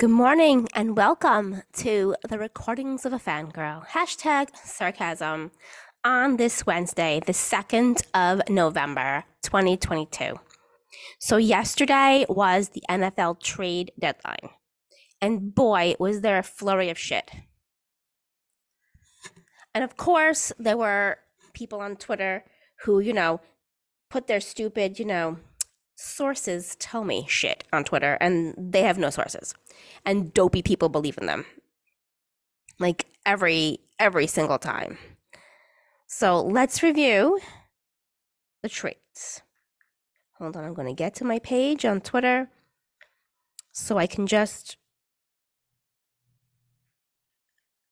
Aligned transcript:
Good 0.00 0.08
morning 0.08 0.66
and 0.72 0.96
welcome 0.96 1.62
to 1.74 2.16
the 2.26 2.38
recordings 2.38 3.04
of 3.04 3.12
a 3.12 3.18
fangirl. 3.18 3.86
Hashtag 3.88 4.48
sarcasm 4.56 5.50
on 6.02 6.38
this 6.38 6.64
Wednesday, 6.64 7.20
the 7.26 7.34
2nd 7.34 8.04
of 8.14 8.40
November, 8.48 9.24
2022. 9.42 10.40
So, 11.18 11.36
yesterday 11.36 12.24
was 12.30 12.70
the 12.70 12.82
NFL 12.88 13.42
trade 13.42 13.92
deadline. 14.00 14.48
And 15.20 15.54
boy, 15.54 15.96
was 15.98 16.22
there 16.22 16.38
a 16.38 16.42
flurry 16.42 16.88
of 16.88 16.96
shit. 16.96 17.30
And 19.74 19.84
of 19.84 19.98
course, 19.98 20.50
there 20.58 20.78
were 20.78 21.18
people 21.52 21.80
on 21.80 21.96
Twitter 21.96 22.44
who, 22.84 23.00
you 23.00 23.12
know, 23.12 23.42
put 24.08 24.28
their 24.28 24.40
stupid, 24.40 24.98
you 24.98 25.04
know, 25.04 25.36
sources 26.00 26.76
tell 26.76 27.04
me 27.04 27.26
shit 27.28 27.64
on 27.72 27.84
Twitter 27.84 28.16
and 28.20 28.54
they 28.56 28.82
have 28.82 28.98
no 28.98 29.10
sources. 29.10 29.54
And 30.04 30.32
dopey 30.32 30.62
people 30.62 30.88
believe 30.88 31.18
in 31.18 31.26
them. 31.26 31.44
Like 32.78 33.06
every 33.26 33.80
every 33.98 34.26
single 34.26 34.58
time. 34.58 34.96
So 36.06 36.40
let's 36.40 36.82
review 36.82 37.38
the 38.62 38.68
traits. 38.68 39.42
Hold 40.38 40.56
on, 40.56 40.64
I'm 40.64 40.74
going 40.74 40.88
to 40.88 40.94
get 40.94 41.14
to 41.16 41.24
my 41.24 41.38
page 41.38 41.84
on 41.84 42.00
Twitter 42.00 42.48
so 43.72 43.98
I 43.98 44.06
can 44.06 44.26
just 44.26 44.78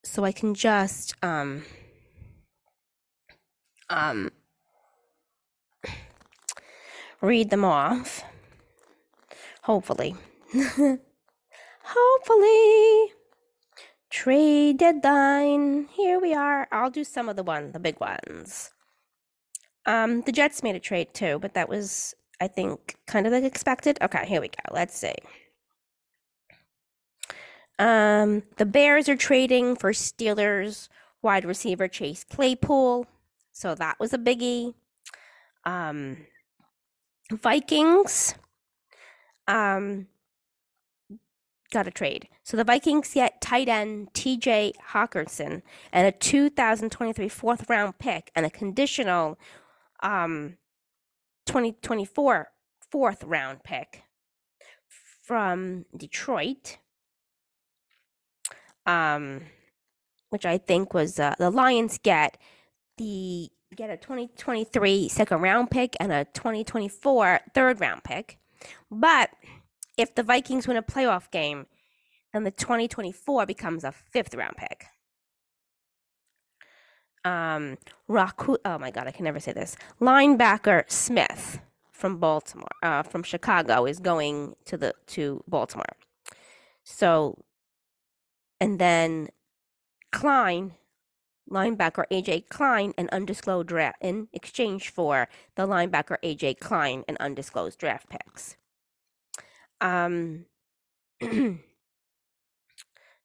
so 0.03 0.25
I 0.25 0.33
can 0.33 0.55
just 0.55 1.15
um 1.23 1.65
um 3.91 4.31
read 7.21 7.51
them 7.51 7.65
off. 7.65 8.25
Hopefully. 9.63 10.15
Hopefully. 11.85 13.13
Trade 14.11 14.79
deadline. 14.79 15.89
Here 15.93 16.19
we 16.19 16.35
are. 16.35 16.67
I'll 16.73 16.91
do 16.91 17.05
some 17.05 17.29
of 17.29 17.37
the 17.37 17.43
one, 17.43 17.73
the 17.73 17.79
big 17.79 18.01
ones. 18.01 18.71
Um, 19.87 20.23
the 20.23 20.33
Jets 20.33 20.63
made 20.63 20.77
a 20.77 20.81
trade 20.81 21.13
too, 21.15 21.39
but 21.41 21.55
that 21.55 21.69
was, 21.69 22.15
I 22.41 22.49
think, 22.49 22.97
kind 23.07 23.27
of 23.27 23.33
like 23.33 23.45
expected. 23.45 23.99
Okay, 24.03 24.25
here 24.27 24.41
we 24.41 24.49
go. 24.49 24.75
Let's 24.75 24.97
see. 24.97 25.15
Um, 27.79 28.43
the 28.57 28.67
Bears 28.67 29.09
are 29.09 29.17
trading 29.17 29.77
for 29.77 29.93
Steelers 29.93 30.89
wide 31.23 31.45
receiver 31.45 31.89
Chase 31.89 32.25
Claypool, 32.25 33.07
so 33.53 33.75
that 33.75 33.99
was 34.01 34.13
a 34.13 34.19
biggie. 34.19 34.75
Um, 35.65 36.27
Vikings 37.31 38.35
um 39.47 40.07
got 41.71 41.87
a 41.87 41.91
trade. 41.91 42.29
So 42.45 42.57
the 42.57 42.65
Vikings 42.65 43.13
get 43.13 43.41
tight 43.43 43.69
end 43.69 44.13
TJ 44.15 44.73
Hockenson 44.93 45.63
and 45.93 46.07
a 46.07 46.13
2023 46.13 47.29
fourth 47.29 47.69
round 47.69 47.99
pick 47.99 48.31
and 48.35 48.47
a 48.47 48.51
conditional 48.51 49.39
um 50.03 50.57
2024 51.47 52.49
fourth 52.91 53.25
round 53.25 53.63
pick 53.65 54.05
from 55.23 55.85
Detroit. 55.97 56.79
Um 58.87 59.43
which 60.31 60.45
I 60.45 60.59
think 60.59 60.93
was 60.93 61.19
uh, 61.19 61.35
the 61.39 61.51
Lions 61.51 61.99
get 61.99 62.37
the 62.99 63.51
get 63.77 63.91
a 63.91 63.97
2023 63.97 65.09
second 65.09 65.41
round 65.41 65.71
pick 65.71 65.97
and 66.01 66.13
a 66.13 66.25
2024 66.27 67.41
third 67.55 67.81
round 67.81 68.05
pick. 68.05 68.39
But 68.91 69.31
if 69.97 70.15
the 70.15 70.23
Vikings 70.23 70.67
win 70.67 70.77
a 70.77 70.83
playoff 70.83 71.31
game, 71.31 71.67
then 72.33 72.45
the 72.45 72.51
2024 72.51 73.47
becomes 73.47 73.85
a 73.85 73.93
fifth 73.93 74.35
round 74.35 74.57
pick. 74.57 74.87
Um, 77.25 77.77
Raku, 78.09 78.57
oh 78.65 78.79
my 78.79 78.91
God, 78.91 79.07
I 79.07 79.11
can 79.11 79.25
never 79.25 79.41
say 79.41 79.53
this. 79.53 79.77
Linebacker 80.01 80.91
Smith 80.91 81.61
from 81.93 82.19
Baltimore, 82.19 82.69
uh, 82.83 83.03
from 83.03 83.23
Chicago, 83.23 83.85
is 83.85 83.99
going 83.99 84.55
to 84.67 84.77
the 84.77 84.95
to 85.09 85.43
Baltimore. 85.49 85.85
So, 86.85 87.45
and 88.61 88.79
then 88.79 89.29
Klein 90.13 90.75
linebacker 91.51 92.05
AJ 92.11 92.49
Klein 92.49 92.93
an 92.99 93.09
undisclosed 93.13 93.69
draft 93.69 93.99
in 94.01 94.29
exchange 94.33 94.91
for 94.91 95.29
the 95.57 95.67
linebacker 95.67 96.17
AJ 96.23 96.61
Klein 96.61 97.05
and 97.09 97.17
undisclosed 97.19 97.79
draft 97.79 98.09
picks. 98.09 98.57
Um 99.81 100.47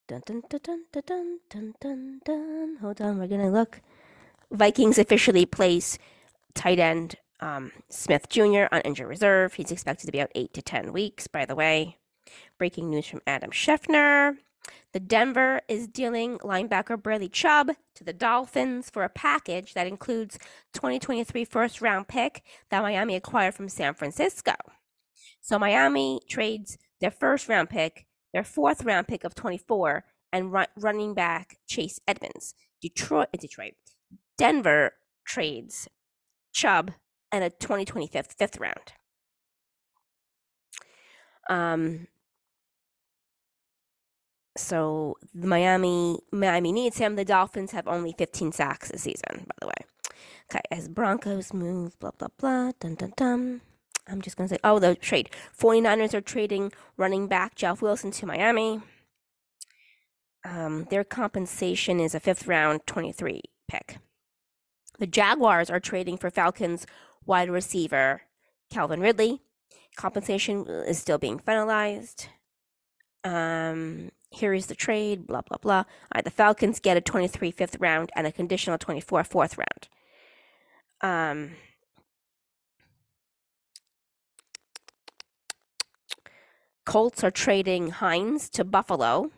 Dun, 0.06 0.22
dun, 0.26 0.44
dun, 0.50 0.60
dun, 0.62 0.84
dun, 0.92 1.40
dun, 1.50 1.74
dun, 1.80 2.20
dun, 2.26 2.78
Hold 2.82 3.00
on, 3.02 3.20
we're 3.20 3.28
gonna 3.28 3.50
look. 3.50 3.82
Vikings 4.52 4.98
officially 4.98 5.46
place 5.46 5.98
tight 6.54 6.78
end 6.78 7.16
um, 7.40 7.72
Smith 7.90 8.28
Jr. 8.30 8.66
on 8.72 8.82
injured 8.82 9.08
reserve. 9.08 9.54
He's 9.54 9.72
expected 9.72 10.06
to 10.08 10.12
be 10.12 10.22
out 10.22 10.32
eight 10.36 10.54
to 10.56 10.62
ten 10.62 10.92
weeks. 10.94 11.28
By 11.28 11.46
the 11.46 11.56
way, 11.56 11.98
breaking 12.58 12.90
news 12.90 13.08
from 13.08 13.22
Adam 13.26 13.52
Schefter. 13.52 14.36
The 14.94 15.00
Denver 15.00 15.62
is 15.68 15.88
dealing 15.88 16.38
linebacker 16.40 17.02
Bradley 17.02 17.30
Chubb 17.30 17.72
to 17.96 18.04
the 18.04 18.14
Dolphins 18.14 18.90
for 18.90 19.04
a 19.04 19.10
package 19.10 19.74
that 19.74 19.88
includes 19.88 20.38
2023 20.74 21.46
first 21.46 21.82
round 21.82 22.08
pick 22.08 22.44
that 22.70 22.82
Miami 22.84 23.16
acquired 23.16 23.56
from 23.56 23.70
San 23.70 23.94
Francisco. 23.94 24.54
So 25.42 25.58
Miami 25.58 26.22
trades 26.30 26.78
their 27.02 27.12
first 27.12 27.50
round 27.50 27.70
pick, 27.70 28.06
their 28.34 28.44
fourth 28.44 28.84
round 28.84 29.08
pick 29.08 29.24
of 29.24 29.36
24, 29.36 30.06
and 30.32 30.54
running 30.78 31.14
back 31.14 31.58
Chase 31.68 32.00
Edmonds. 32.08 32.56
Detroit, 32.82 33.30
Detroit, 33.40 33.74
Denver 34.38 34.94
trades 35.26 35.88
Chubb 36.54 36.92
and 37.32 37.44
a 37.44 37.50
2025 37.50 38.28
fifth 38.28 38.58
round. 38.58 38.94
Um, 41.50 42.08
so 44.56 45.18
Miami 45.34 46.20
Miami 46.32 46.72
needs 46.72 46.98
him. 46.98 47.16
The 47.16 47.26
Dolphins 47.26 47.72
have 47.72 47.88
only 47.88 48.14
15 48.18 48.52
sacks 48.52 48.90
this 48.90 49.04
season, 49.04 49.46
by 49.48 49.56
the 49.62 49.68
way. 49.68 49.86
Okay, 50.52 50.62
as 50.72 50.88
Broncos 50.88 51.54
move, 51.54 51.98
blah 52.00 52.12
blah 52.18 52.28
blah, 52.38 52.72
dun 52.80 52.96
dun 52.96 53.14
dun. 53.16 53.62
I'm 54.08 54.22
just 54.22 54.36
gonna 54.36 54.50
say, 54.50 54.60
oh, 54.64 54.80
the 54.80 54.96
trade. 54.96 55.30
49ers 55.58 56.14
are 56.14 56.22
trading 56.22 56.72
running 56.98 57.28
back 57.28 57.56
Jeff 57.56 57.82
Wilson 57.82 58.12
to 58.12 58.26
Miami. 58.26 58.82
Um, 60.46 60.88
their 60.90 61.06
compensation 61.06 62.00
is 62.00 62.14
a 62.14 62.20
fifth 62.20 62.48
round 62.48 62.86
23 62.86 63.42
pick. 63.68 63.98
The 65.00 65.08
Jaguars 65.08 65.70
are 65.70 65.80
trading 65.80 66.18
for 66.18 66.30
Falcons 66.30 66.86
wide 67.26 67.50
receiver 67.50 68.24
Calvin 68.70 69.00
Ridley. 69.00 69.42
Compensation 69.96 70.66
is 70.68 71.00
still 71.00 71.18
being 71.18 71.40
finalized. 71.40 72.28
Um, 73.24 74.12
here 74.34 74.54
is 74.54 74.66
the 74.66 74.76
trade, 74.76 75.28
blah, 75.28 75.42
blah, 75.42 75.58
blah. 75.58 75.78
All 75.78 75.86
right, 76.16 76.24
the 76.24 76.32
Falcons 76.32 76.80
get 76.80 76.98
a 76.98 77.02
23 77.02 77.52
fifth 77.52 77.78
round 77.80 78.12
and 78.16 78.26
a 78.26 78.32
conditional 78.32 78.78
24 78.78 79.24
fourth 79.24 79.58
round. 79.58 79.88
Um, 81.02 81.52
Colts 86.86 87.24
are 87.24 87.32
trading 87.32 87.92
Hines 87.92 88.50
to 88.52 88.64
Buffalo. 88.64 89.32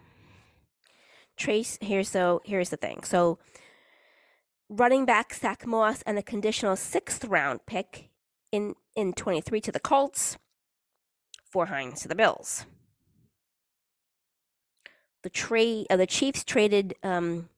Trace, 1.38 1.78
here's 1.82 2.10
so 2.10 2.42
here's 2.46 2.70
the 2.70 2.78
thing. 2.78 3.04
So 3.04 3.38
running 4.70 5.06
back 5.06 5.34
Zach 5.34 5.68
Moss 5.68 6.02
and 6.04 6.18
a 6.18 6.24
conditional 6.24 6.76
sixth 6.76 7.26
round 7.26 7.66
pick 7.66 8.10
in 8.52 8.76
in 8.96 9.14
23 9.14 9.60
to 9.62 9.72
the 9.72 9.80
Colts, 9.80 10.38
for 11.52 11.66
Hines 11.66 12.02
to 12.02 12.08
the 12.08 12.16
Bills 12.16 12.66
the 15.26 15.30
trade 15.32 15.88
uh, 15.90 15.98
the 15.98 16.06
Chiefs 16.06 16.44
traded 16.44 16.94
um, 17.02 17.50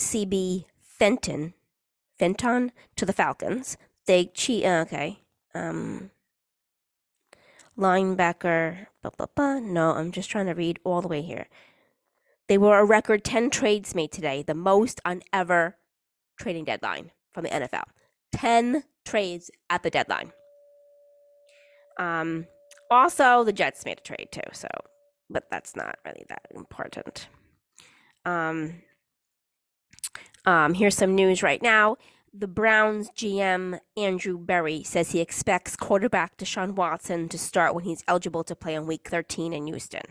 CB 0.00 0.64
Fenton 0.78 1.52
Fenton 2.18 2.72
to 2.96 3.04
the 3.04 3.12
Falcons. 3.12 3.76
They 4.06 4.24
che- 4.32 4.64
uh, 4.64 4.80
okay. 4.82 5.18
Um, 5.54 6.10
linebacker 7.76 8.86
blah, 9.02 9.10
blah, 9.18 9.26
blah. 9.34 9.58
No, 9.60 9.90
I'm 9.90 10.12
just 10.12 10.30
trying 10.30 10.46
to 10.46 10.54
read 10.54 10.78
all 10.82 11.02
the 11.02 11.08
way 11.08 11.20
here. 11.20 11.46
They 12.48 12.56
were 12.56 12.78
a 12.78 12.84
record 12.86 13.22
10 13.22 13.50
trades 13.50 13.94
made 13.94 14.10
today, 14.10 14.42
the 14.42 14.54
most 14.54 15.02
on 15.04 15.20
ever 15.30 15.76
trading 16.38 16.64
deadline 16.64 17.10
from 17.34 17.44
the 17.44 17.50
NFL. 17.50 17.84
10 18.32 18.84
trades 19.04 19.50
at 19.68 19.82
the 19.82 19.90
deadline. 19.90 20.32
Um, 21.98 22.46
also, 22.90 23.44
the 23.44 23.52
Jets 23.52 23.84
made 23.84 23.98
a 23.98 24.02
trade 24.02 24.28
too, 24.32 24.40
so 24.52 24.68
but 25.30 25.50
that's 25.50 25.76
not 25.76 25.98
really 26.04 26.24
that 26.28 26.46
important. 26.54 27.28
Um, 28.24 28.82
um, 30.46 30.74
here's 30.74 30.96
some 30.96 31.14
news 31.14 31.42
right 31.42 31.62
now. 31.62 31.96
The 32.32 32.48
Browns 32.48 33.10
GM 33.10 33.78
Andrew 33.96 34.38
Berry 34.38 34.82
says 34.82 35.12
he 35.12 35.20
expects 35.20 35.76
quarterback 35.76 36.36
Deshaun 36.36 36.72
Watson 36.72 37.28
to 37.28 37.38
start 37.38 37.74
when 37.74 37.84
he's 37.84 38.02
eligible 38.08 38.42
to 38.44 38.56
play 38.56 38.74
in 38.74 38.86
Week 38.86 39.06
13 39.08 39.52
in 39.52 39.68
Houston. 39.68 40.02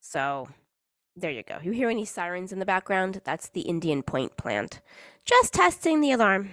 So 0.00 0.48
there 1.14 1.30
you 1.30 1.42
go. 1.42 1.58
You 1.62 1.70
hear 1.72 1.88
any 1.88 2.04
sirens 2.04 2.52
in 2.52 2.58
the 2.58 2.66
background? 2.66 3.20
That's 3.24 3.48
the 3.48 3.62
Indian 3.62 4.02
Point 4.02 4.36
plant. 4.36 4.80
Just 5.24 5.54
testing 5.54 6.00
the 6.00 6.12
alarm. 6.12 6.50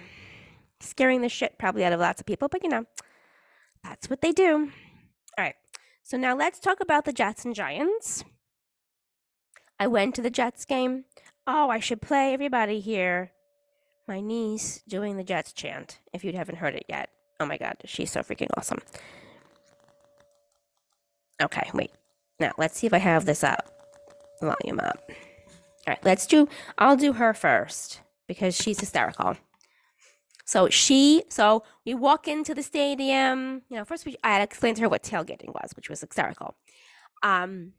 Scaring 0.80 1.20
the 1.20 1.28
shit 1.28 1.58
probably 1.58 1.84
out 1.84 1.92
of 1.92 2.00
lots 2.00 2.20
of 2.20 2.26
people, 2.26 2.48
but 2.48 2.62
you 2.62 2.68
know, 2.68 2.84
that's 3.82 4.08
what 4.08 4.20
they 4.20 4.32
do. 4.32 4.70
All 5.36 5.44
right. 5.44 5.54
So 6.06 6.18
now 6.18 6.36
let's 6.36 6.60
talk 6.60 6.80
about 6.80 7.06
the 7.06 7.14
Jets 7.14 7.46
and 7.46 7.54
Giants. 7.54 8.24
I 9.80 9.86
went 9.86 10.14
to 10.14 10.22
the 10.22 10.28
Jets 10.28 10.66
game. 10.66 11.06
Oh, 11.46 11.70
I 11.70 11.80
should 11.80 12.02
play 12.02 12.34
everybody 12.34 12.78
here. 12.78 13.32
My 14.06 14.20
niece 14.20 14.82
doing 14.86 15.16
the 15.16 15.24
Jets 15.24 15.54
chant, 15.54 16.00
if 16.12 16.22
you 16.22 16.34
haven't 16.34 16.56
heard 16.56 16.74
it 16.74 16.84
yet. 16.90 17.08
Oh 17.40 17.46
my 17.46 17.56
God, 17.56 17.76
she's 17.86 18.12
so 18.12 18.20
freaking 18.20 18.48
awesome. 18.54 18.80
Okay, 21.42 21.70
wait. 21.72 21.90
Now, 22.38 22.52
let's 22.58 22.78
see 22.78 22.86
if 22.86 22.92
I 22.92 22.98
have 22.98 23.24
this 23.24 23.42
up. 23.42 23.70
Volume 24.42 24.80
up. 24.80 24.98
All 25.08 25.14
right, 25.88 26.04
let's 26.04 26.26
do, 26.26 26.48
I'll 26.76 26.98
do 26.98 27.14
her 27.14 27.32
first 27.32 28.02
because 28.28 28.54
she's 28.54 28.78
hysterical. 28.78 29.36
So 30.44 30.68
she, 30.68 31.24
so 31.28 31.62
we 31.86 31.94
walk 31.94 32.28
into 32.28 32.54
the 32.54 32.62
stadium. 32.62 33.62
You 33.68 33.78
know, 33.78 33.84
first 33.84 34.04
we, 34.04 34.16
I 34.22 34.34
had 34.34 34.42
explained 34.42 34.76
to 34.76 34.82
her 34.82 34.88
what 34.88 35.02
tailgating 35.02 35.48
was, 35.48 35.72
which 35.74 35.88
was 35.88 36.00
hysterical. 36.00 36.54
Um, 37.22 37.72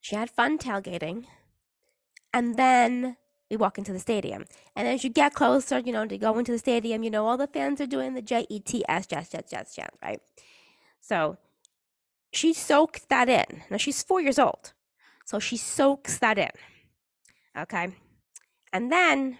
she 0.00 0.14
had 0.14 0.30
fun 0.30 0.58
tailgating, 0.58 1.24
and 2.32 2.56
then 2.56 3.16
we 3.50 3.56
walk 3.56 3.78
into 3.78 3.92
the 3.92 3.98
stadium. 3.98 4.44
And 4.76 4.86
as 4.86 5.02
you 5.02 5.10
get 5.10 5.34
closer, 5.34 5.78
you 5.80 5.92
know, 5.92 6.06
to 6.06 6.16
go 6.18 6.38
into 6.38 6.52
the 6.52 6.58
stadium, 6.58 7.02
you 7.02 7.10
know, 7.10 7.26
all 7.26 7.36
the 7.36 7.46
fans 7.48 7.80
are 7.80 7.86
doing 7.86 8.14
the 8.14 8.22
J 8.22 8.46
E 8.48 8.60
T 8.60 8.84
S, 8.88 9.06
Jets, 9.06 9.30
Jets, 9.30 9.50
Jets, 9.50 9.74
Jets, 9.74 9.96
right? 10.02 10.20
So 11.00 11.38
she 12.32 12.52
soaks 12.52 13.04
that 13.08 13.28
in. 13.28 13.62
Now 13.70 13.78
she's 13.78 14.02
four 14.02 14.20
years 14.20 14.38
old. 14.38 14.74
So 15.24 15.38
she 15.38 15.56
soaks 15.56 16.18
that 16.18 16.38
in. 16.38 16.50
Okay. 17.58 17.88
And 18.72 18.92
then 18.92 19.38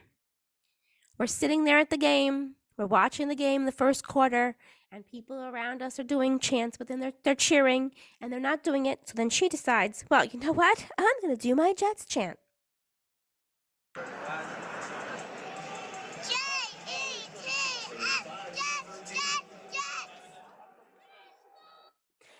we're 1.18 1.26
sitting 1.26 1.64
there 1.64 1.78
at 1.78 1.90
the 1.90 1.96
game. 1.96 2.54
We're 2.76 2.86
watching 2.86 3.28
the 3.28 3.34
game 3.34 3.64
the 3.64 3.72
first 3.72 4.06
quarter, 4.06 4.56
and 4.90 5.06
people 5.06 5.36
around 5.36 5.82
us 5.82 5.98
are 5.98 6.04
doing 6.04 6.38
chants, 6.38 6.76
but 6.76 6.86
then 6.86 7.00
they're, 7.00 7.12
they're 7.24 7.34
cheering 7.34 7.92
and 8.20 8.32
they're 8.32 8.40
not 8.40 8.62
doing 8.62 8.86
it. 8.86 9.08
So 9.08 9.14
then 9.16 9.30
she 9.30 9.48
decides, 9.48 10.04
well, 10.08 10.24
you 10.24 10.38
know 10.40 10.52
what? 10.52 10.86
I'm 10.96 11.06
going 11.20 11.36
to 11.36 11.42
do 11.42 11.54
my 11.54 11.74
Jets 11.74 12.04
chant. 12.04 12.38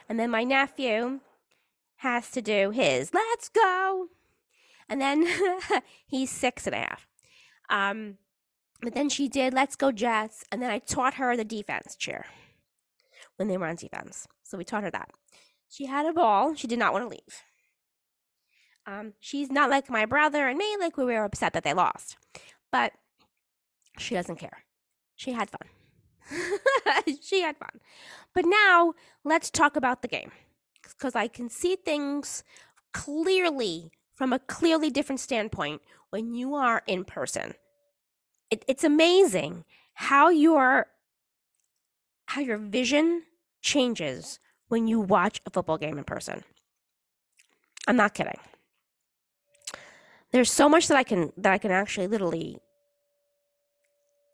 And 0.09 0.19
then 0.19 0.31
my 0.31 0.43
nephew 0.43 1.21
has 1.97 2.31
to 2.31 2.41
do 2.41 2.71
his 2.71 3.13
let's 3.13 3.51
go. 3.51 4.07
And 4.89 5.01
then 5.01 5.27
he's 6.07 6.31
six 6.31 6.67
and 6.67 6.75
a 6.75 6.79
half. 6.79 7.07
Um, 7.69 8.17
but 8.81 8.95
then 8.95 9.09
she 9.09 9.29
did 9.29 9.55
let's 9.55 9.77
go 9.77 9.93
Jets. 9.93 10.45
And 10.51 10.63
then 10.63 10.71
I 10.71 10.79
taught 10.79 11.15
her 11.15 11.37
the 11.37 11.45
defense 11.45 11.97
cheer 11.97 12.27
when 13.37 13.49
they 13.49 13.57
were 13.57 13.67
on 13.67 13.77
defense. 13.77 14.27
So 14.43 14.59
we 14.59 14.65
taught 14.65 14.83
her 14.85 14.91
that. 14.91 15.11
She 15.69 15.87
had 15.87 16.07
a 16.07 16.13
ball. 16.13 16.55
She 16.55 16.67
did 16.67 16.79
not 16.79 16.93
want 16.93 17.05
to 17.05 17.09
leave. 17.09 17.43
Um, 18.87 19.13
she's 19.21 19.51
not 19.51 19.69
like 19.69 19.91
my 19.91 20.07
brother 20.07 20.49
and 20.49 20.57
me, 20.57 20.77
like 20.81 20.97
we 20.97 21.05
were 21.05 21.25
upset 21.25 21.53
that 21.53 21.63
they 21.63 21.75
lost. 21.75 22.17
But 22.73 22.93
she 23.99 24.15
doesn't 24.15 24.37
care. 24.37 24.65
She 25.15 25.33
had 25.33 25.51
fun. 25.51 27.05
she 27.23 27.43
had 27.43 27.57
fun. 27.57 27.81
But 28.35 28.45
now 28.47 28.95
let's 29.25 29.51
talk 29.51 29.77
about 29.77 30.01
the 30.01 30.09
game 30.09 30.31
because 30.83 31.15
I 31.15 31.29
can 31.29 31.51
see 31.51 31.77
things 31.77 32.45
clearly 32.95 33.91
from 34.15 34.33
a 34.33 34.39
clearly 34.39 34.91
different 34.91 35.21
standpoint 35.21 35.83
when 36.11 36.35
you 36.35 36.55
are 36.55 36.83
in 36.87 37.05
person. 37.05 37.55
It, 38.51 38.65
it's 38.67 38.85
amazing 38.85 39.65
how 39.95 40.29
your 40.29 40.87
how 42.27 42.41
your 42.41 42.59
vision 42.59 43.25
changes 43.63 44.39
when 44.69 44.87
you 44.87 45.01
watch 45.01 45.41
a 45.47 45.51
football 45.51 45.79
game 45.79 45.99
in 45.99 46.05
person. 46.05 46.45
I'm 47.87 47.97
not 47.97 48.15
kidding. 48.15 48.39
There's 50.31 50.51
so 50.51 50.69
much 50.69 50.89
that 50.89 50.97
I 50.97 51.05
can 51.05 51.33
that 51.39 51.53
I 51.53 51.59
can 51.59 51.71
actually 51.71 52.07
literally 52.07 52.59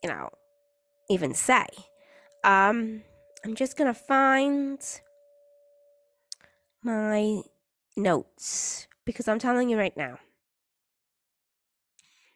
you 0.03 0.11
know 0.11 0.29
even 1.09 1.35
say. 1.35 1.67
Um, 2.43 3.03
I'm 3.45 3.55
just 3.55 3.77
gonna 3.77 3.95
find 3.95 4.79
my 6.83 7.43
notes 7.97 8.87
because 9.05 9.29
I'm 9.29 9.39
telling 9.39 9.69
you 9.69 9.79
right 9.79 9.97
now 9.97 10.19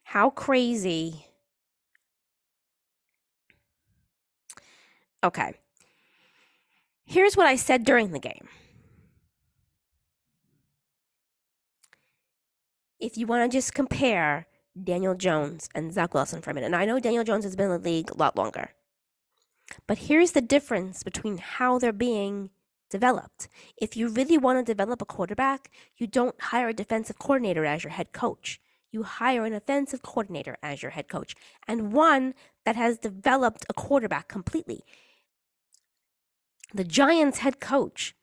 how 0.04 0.30
crazy. 0.30 1.27
Okay. 5.24 5.54
Here's 7.04 7.36
what 7.36 7.46
I 7.46 7.56
said 7.56 7.84
during 7.84 8.12
the 8.12 8.18
game. 8.18 8.48
If 13.00 13.16
you 13.16 13.26
want 13.26 13.50
to 13.50 13.56
just 13.56 13.74
compare 13.74 14.46
Daniel 14.84 15.14
Jones 15.14 15.68
and 15.74 15.92
Zach 15.92 16.14
Wilson 16.14 16.42
for 16.42 16.50
a 16.50 16.54
minute. 16.54 16.66
And 16.66 16.76
I 16.76 16.84
know 16.84 17.00
Daniel 17.00 17.24
Jones 17.24 17.44
has 17.44 17.56
been 17.56 17.70
in 17.70 17.82
the 17.82 17.88
league 17.88 18.10
a 18.10 18.16
lot 18.16 18.36
longer. 18.36 18.70
But 19.86 19.98
here's 19.98 20.32
the 20.32 20.40
difference 20.40 21.02
between 21.02 21.38
how 21.38 21.78
they're 21.78 21.92
being 21.92 22.50
developed. 22.90 23.48
If 23.76 23.96
you 23.96 24.08
really 24.08 24.38
want 24.38 24.58
to 24.58 24.72
develop 24.72 25.02
a 25.02 25.06
quarterback, 25.06 25.70
you 25.96 26.06
don't 26.06 26.40
hire 26.40 26.68
a 26.68 26.74
defensive 26.74 27.18
coordinator 27.18 27.64
as 27.64 27.84
your 27.84 27.92
head 27.92 28.12
coach. 28.12 28.60
You 28.90 29.02
hire 29.02 29.44
an 29.44 29.52
offensive 29.52 30.00
coordinator 30.02 30.56
as 30.62 30.82
your 30.82 30.92
head 30.92 31.08
coach 31.08 31.34
and 31.66 31.92
one 31.92 32.32
that 32.64 32.76
has 32.76 32.98
developed 32.98 33.66
a 33.68 33.74
quarterback 33.74 34.28
completely. 34.28 34.84
The 36.74 36.84
Giants 36.84 37.38
head 37.38 37.60
coach 37.60 38.14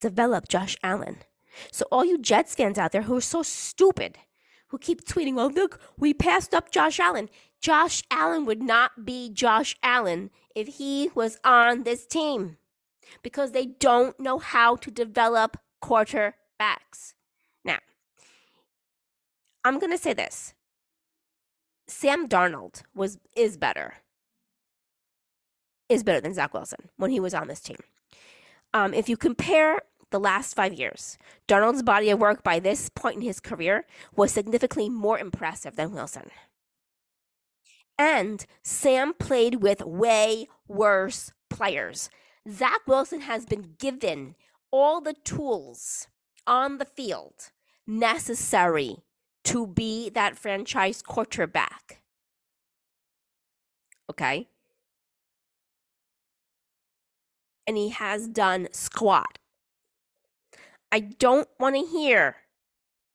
developed 0.00 0.50
Josh 0.50 0.76
Allen. 0.82 1.18
So, 1.72 1.86
all 1.90 2.04
you 2.04 2.18
Jets 2.18 2.54
fans 2.54 2.78
out 2.78 2.92
there 2.92 3.02
who 3.02 3.16
are 3.16 3.20
so 3.20 3.42
stupid 3.42 4.18
who 4.68 4.78
keep 4.78 5.04
tweeting, 5.04 5.38
oh, 5.38 5.46
look, 5.46 5.80
we 5.96 6.12
passed 6.12 6.52
up 6.52 6.70
Josh 6.70 6.98
Allen. 7.00 7.28
Josh 7.60 8.02
Allen 8.10 8.44
would 8.46 8.62
not 8.62 9.04
be 9.04 9.30
Josh 9.30 9.76
Allen 9.82 10.30
if 10.54 10.76
he 10.76 11.10
was 11.14 11.38
on 11.44 11.84
this 11.84 12.06
team 12.06 12.58
because 13.22 13.52
they 13.52 13.66
don't 13.66 14.18
know 14.18 14.38
how 14.38 14.76
to 14.76 14.90
develop 14.90 15.56
quarterbacks. 15.82 17.14
Now, 17.64 17.78
I'm 19.64 19.78
going 19.78 19.92
to 19.92 19.98
say 19.98 20.12
this. 20.12 20.54
Sam 21.88 22.28
Darnold 22.28 22.82
was 22.94 23.18
is 23.36 23.56
better. 23.56 23.94
Is 25.88 26.02
better 26.02 26.20
than 26.20 26.34
Zach 26.34 26.52
Wilson 26.52 26.90
when 26.96 27.10
he 27.10 27.20
was 27.20 27.34
on 27.34 27.48
this 27.48 27.60
team. 27.60 27.78
Um, 28.74 28.92
if 28.92 29.08
you 29.08 29.16
compare 29.16 29.80
the 30.10 30.20
last 30.20 30.54
five 30.54 30.74
years, 30.74 31.18
Darnold's 31.48 31.82
body 31.82 32.10
of 32.10 32.18
work 32.18 32.42
by 32.42 32.58
this 32.58 32.88
point 32.88 33.16
in 33.16 33.22
his 33.22 33.40
career 33.40 33.86
was 34.14 34.32
significantly 34.32 34.88
more 34.88 35.18
impressive 35.18 35.76
than 35.76 35.92
Wilson. 35.92 36.30
And 37.98 38.44
Sam 38.62 39.14
played 39.14 39.62
with 39.62 39.80
way 39.82 40.48
worse 40.68 41.32
players. 41.48 42.10
Zach 42.48 42.80
Wilson 42.86 43.22
has 43.22 43.46
been 43.46 43.74
given 43.78 44.34
all 44.70 45.00
the 45.00 45.14
tools 45.24 46.08
on 46.46 46.78
the 46.78 46.84
field 46.84 47.50
necessary 47.86 48.98
to 49.44 49.66
be 49.66 50.10
that 50.10 50.36
franchise 50.36 51.02
quarterback. 51.02 52.02
Okay? 54.10 54.48
And 57.66 57.76
he 57.76 57.88
has 57.88 58.28
done 58.28 58.68
squat 58.72 59.38
I 60.92 61.00
don't 61.00 61.48
want 61.58 61.74
to 61.76 61.82
hear 61.82 62.36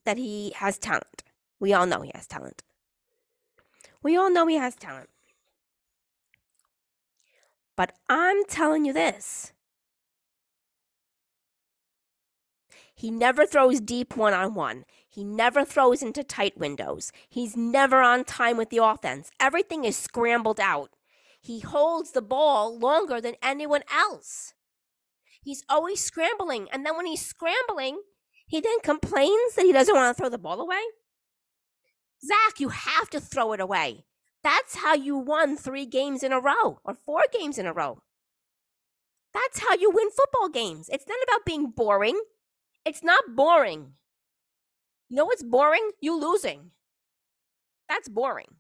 that 0.06 0.18
he 0.18 0.54
has 0.58 0.78
talent. 0.78 1.24
We 1.60 1.74
all 1.74 1.86
know 1.86 2.02
he 2.02 2.12
has 2.14 2.28
talent. 2.28 2.64
We 4.04 4.18
all 4.18 4.30
know 4.30 4.48
he 4.48 4.58
has 4.58 4.76
talent. 4.76 5.10
But 7.76 7.94
I'm 8.10 8.46
telling 8.46 8.86
you 8.86 8.94
this 8.94 9.54
he 12.94 13.10
never 13.10 13.46
throws 13.48 13.80
deep 13.80 14.16
one 14.16 14.34
on 14.34 14.54
one. 14.54 14.86
He 15.08 15.24
never 15.24 15.66
throws 15.66 16.04
into 16.04 16.24
tight 16.24 16.58
windows. 16.58 17.12
He's 17.28 17.58
never 17.58 18.02
on 18.02 18.26
time 18.26 18.58
with 18.58 18.70
the 18.70 18.78
offense. 18.78 19.32
Everything 19.40 19.86
is 19.86 19.98
scrambled 19.98 20.60
out. 20.60 20.92
He 21.42 21.60
holds 21.60 22.12
the 22.12 22.22
ball 22.22 22.78
longer 22.78 23.20
than 23.20 23.36
anyone 23.42 23.82
else. 23.92 24.54
He's 25.42 25.64
always 25.68 26.04
scrambling. 26.04 26.68
And 26.72 26.86
then 26.86 26.96
when 26.96 27.08
he's 27.08 27.26
scrambling, 27.26 28.02
he 28.46 28.62
then 28.62 28.80
complains 28.84 29.56
that 29.56 29.66
he 29.66 29.72
doesn't 29.74 29.96
want 29.96 30.16
to 30.16 30.22
throw 30.22 30.30
the 30.30 30.38
ball 30.38 30.62
away. 30.62 30.82
Zach, 32.24 32.60
you 32.60 32.70
have 32.70 33.10
to 33.10 33.20
throw 33.20 33.54
it 33.54 33.60
away. 33.60 34.06
That's 34.44 34.78
how 34.78 34.94
you 34.94 35.18
won 35.18 35.58
three 35.58 35.88
games 35.88 36.22
in 36.22 36.32
a 36.32 36.40
row 36.40 36.80
or 36.84 36.94
four 36.94 37.24
games 37.34 37.58
in 37.58 37.66
a 37.66 37.74
row. 37.74 38.04
That's 39.34 39.60
how 39.60 39.74
you 39.74 39.90
win 39.90 40.10
football 40.12 40.50
games. 40.50 40.90
It's 40.92 41.08
not 41.08 41.18
about 41.24 41.46
being 41.46 41.72
boring. 41.72 42.22
It's 42.86 43.04
not 43.04 43.36
boring. 43.36 43.94
You 45.10 45.18
know 45.18 45.26
what's 45.26 45.44
boring? 45.44 45.92
You 46.00 46.20
losing. 46.20 46.72
That's 47.90 48.10
boring. 48.10 48.56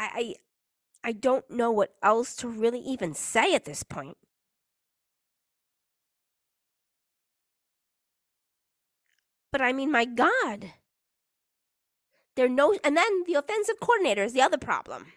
I, 0.00 0.08
I 0.14 0.34
I 1.10 1.12
don't 1.12 1.50
know 1.50 1.70
what 1.70 1.94
else 2.02 2.34
to 2.36 2.48
really 2.48 2.80
even 2.80 3.14
say 3.14 3.54
at 3.54 3.64
this 3.64 3.82
point. 3.82 4.16
But 9.52 9.60
I 9.60 9.72
mean, 9.72 9.90
my 9.92 10.04
God. 10.04 10.72
There 12.36 12.48
no, 12.48 12.78
and 12.84 12.96
then 12.96 13.24
the 13.26 13.34
offensive 13.34 13.80
coordinator 13.80 14.22
is 14.22 14.32
the 14.32 14.42
other 14.42 14.56
problem. 14.56 15.12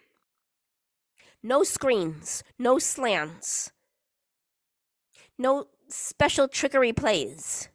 No 1.42 1.62
screens, 1.62 2.42
no 2.58 2.78
slants, 2.78 3.70
no 5.38 5.68
special 5.88 6.48
trickery 6.48 6.92
plays. 6.92 7.68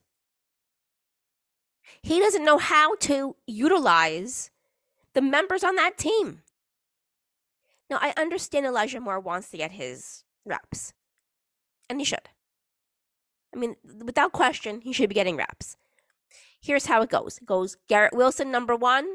He 2.02 2.20
doesn't 2.20 2.46
know 2.46 2.58
how 2.58 2.96
to 2.96 3.36
utilize 3.48 4.52
the 5.14 5.22
members 5.22 5.64
on 5.64 5.76
that 5.76 5.98
team. 5.98 6.42
Now, 7.90 7.98
I 8.02 8.14
understand 8.18 8.66
Elijah 8.66 9.00
Moore 9.00 9.20
wants 9.20 9.50
to 9.50 9.58
get 9.58 9.72
his 9.72 10.24
reps, 10.46 10.94
and 11.90 12.00
he 12.00 12.06
should. 12.06 12.30
I 13.54 13.58
mean, 13.58 13.76
without 14.04 14.32
question, 14.32 14.82
he 14.82 14.94
should 14.94 15.10
be 15.10 15.16
getting 15.16 15.36
reps. 15.36 15.76
Here's 16.62 16.86
how 16.86 17.02
it 17.02 17.10
goes 17.10 17.38
it 17.38 17.46
goes 17.46 17.78
Garrett 17.88 18.14
Wilson, 18.14 18.52
number 18.52 18.76
one, 18.76 19.08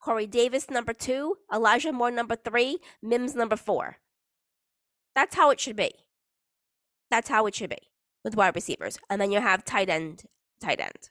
Corey 0.00 0.26
Davis, 0.26 0.70
number 0.70 0.92
two, 0.92 1.36
Elijah 1.52 1.92
Moore, 1.92 2.10
number 2.10 2.36
three, 2.36 2.78
Mims, 3.02 3.34
number 3.34 3.56
four. 3.56 3.96
That's 5.14 5.36
how 5.36 5.50
it 5.50 5.60
should 5.60 5.76
be. 5.76 5.92
That's 7.10 7.28
how 7.28 7.46
it 7.46 7.54
should 7.54 7.70
be 7.70 7.90
with 8.24 8.36
wide 8.36 8.54
receivers. 8.54 8.98
And 9.08 9.20
then 9.20 9.30
you 9.30 9.40
have 9.40 9.64
tight 9.64 9.88
end, 9.88 10.24
tight 10.60 10.80
end. 10.80 11.10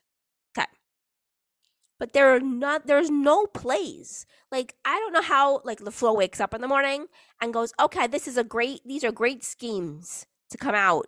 But 2.00 2.14
there 2.14 2.36
are 2.36 2.40
not 2.40 2.88
there's 2.88 3.10
no 3.10 3.48
plays. 3.48 4.26
Like 4.52 4.76
I 4.86 4.98
don't 5.00 5.14
know 5.14 5.22
how 5.22 5.62
like 5.64 5.80
LaFleur 5.80 6.16
wakes 6.16 6.40
up 6.40 6.54
in 6.54 6.62
the 6.62 6.68
morning 6.68 7.08
and 7.42 7.54
goes, 7.54 7.74
Okay, 7.80 8.08
this 8.08 8.28
is 8.28 8.38
a 8.38 8.44
great 8.44 8.82
these 8.86 9.04
are 9.04 9.12
great 9.12 9.44
schemes 9.44 10.26
to 10.50 10.58
come 10.58 10.76
out 10.76 11.08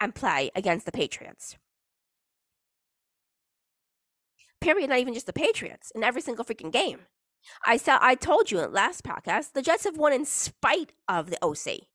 and 0.00 0.14
play 0.14 0.50
against 0.54 0.86
the 0.86 0.92
Patriots. 0.92 1.56
Period, 4.60 4.90
not 4.90 4.98
even 4.98 5.14
just 5.14 5.26
the 5.26 5.32
Patriots, 5.32 5.92
in 5.94 6.02
every 6.02 6.20
single 6.20 6.44
freaking 6.44 6.72
game. 6.72 7.00
I 7.64 7.76
saw 7.76 7.98
I 8.00 8.14
told 8.16 8.50
you 8.50 8.60
in 8.60 8.72
last 8.72 9.04
podcast, 9.04 9.52
the 9.52 9.62
Jets 9.62 9.84
have 9.84 9.96
won 9.96 10.12
in 10.12 10.24
spite 10.24 10.92
of 11.08 11.30
the 11.30 11.38
OC, 11.42 11.86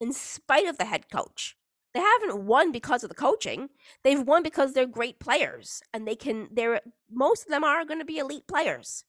in 0.00 0.12
spite 0.12 0.66
of 0.66 0.76
the 0.76 0.86
head 0.86 1.08
coach. 1.10 1.56
They 1.92 2.00
haven't 2.00 2.44
won 2.44 2.70
because 2.70 3.02
of 3.02 3.08
the 3.08 3.16
coaching. 3.16 3.70
They've 4.04 4.20
won 4.20 4.42
because 4.42 4.72
they're 4.72 4.86
great 4.86 5.18
players 5.18 5.82
and 5.92 6.06
they 6.06 6.14
can 6.14 6.48
they're 6.52 6.80
most 7.10 7.44
of 7.44 7.50
them 7.50 7.64
are 7.64 7.84
going 7.84 7.98
to 7.98 8.04
be 8.04 8.18
elite 8.18 8.46
players. 8.46 9.04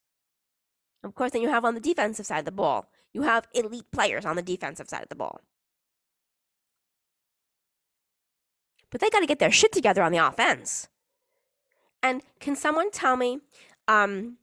Of 1.04 1.16
course, 1.16 1.32
then 1.32 1.42
you 1.42 1.50
have 1.50 1.66
on 1.66 1.76
the 1.76 1.80
defensive 1.80 2.26
side 2.26 2.40
of 2.40 2.46
the 2.46 2.52
ball. 2.52 2.90
You 3.14 3.24
have 3.24 3.48
elite 3.54 3.92
players 3.92 4.26
on 4.26 4.36
the 4.36 4.42
defensive 4.42 4.90
side 4.90 5.04
of 5.04 5.10
the 5.10 5.16
ball. 5.16 5.42
But 8.92 9.02
they 9.02 9.10
got 9.10 9.20
to 9.20 9.26
get 9.26 9.40
their 9.40 9.52
shit 9.52 9.72
together 9.72 10.04
on 10.04 10.12
the 10.12 10.26
offense. 10.26 10.90
And 12.04 12.22
can 12.40 12.56
someone 12.56 12.92
tell 12.92 13.16
me 13.16 13.40
um, 13.88 14.38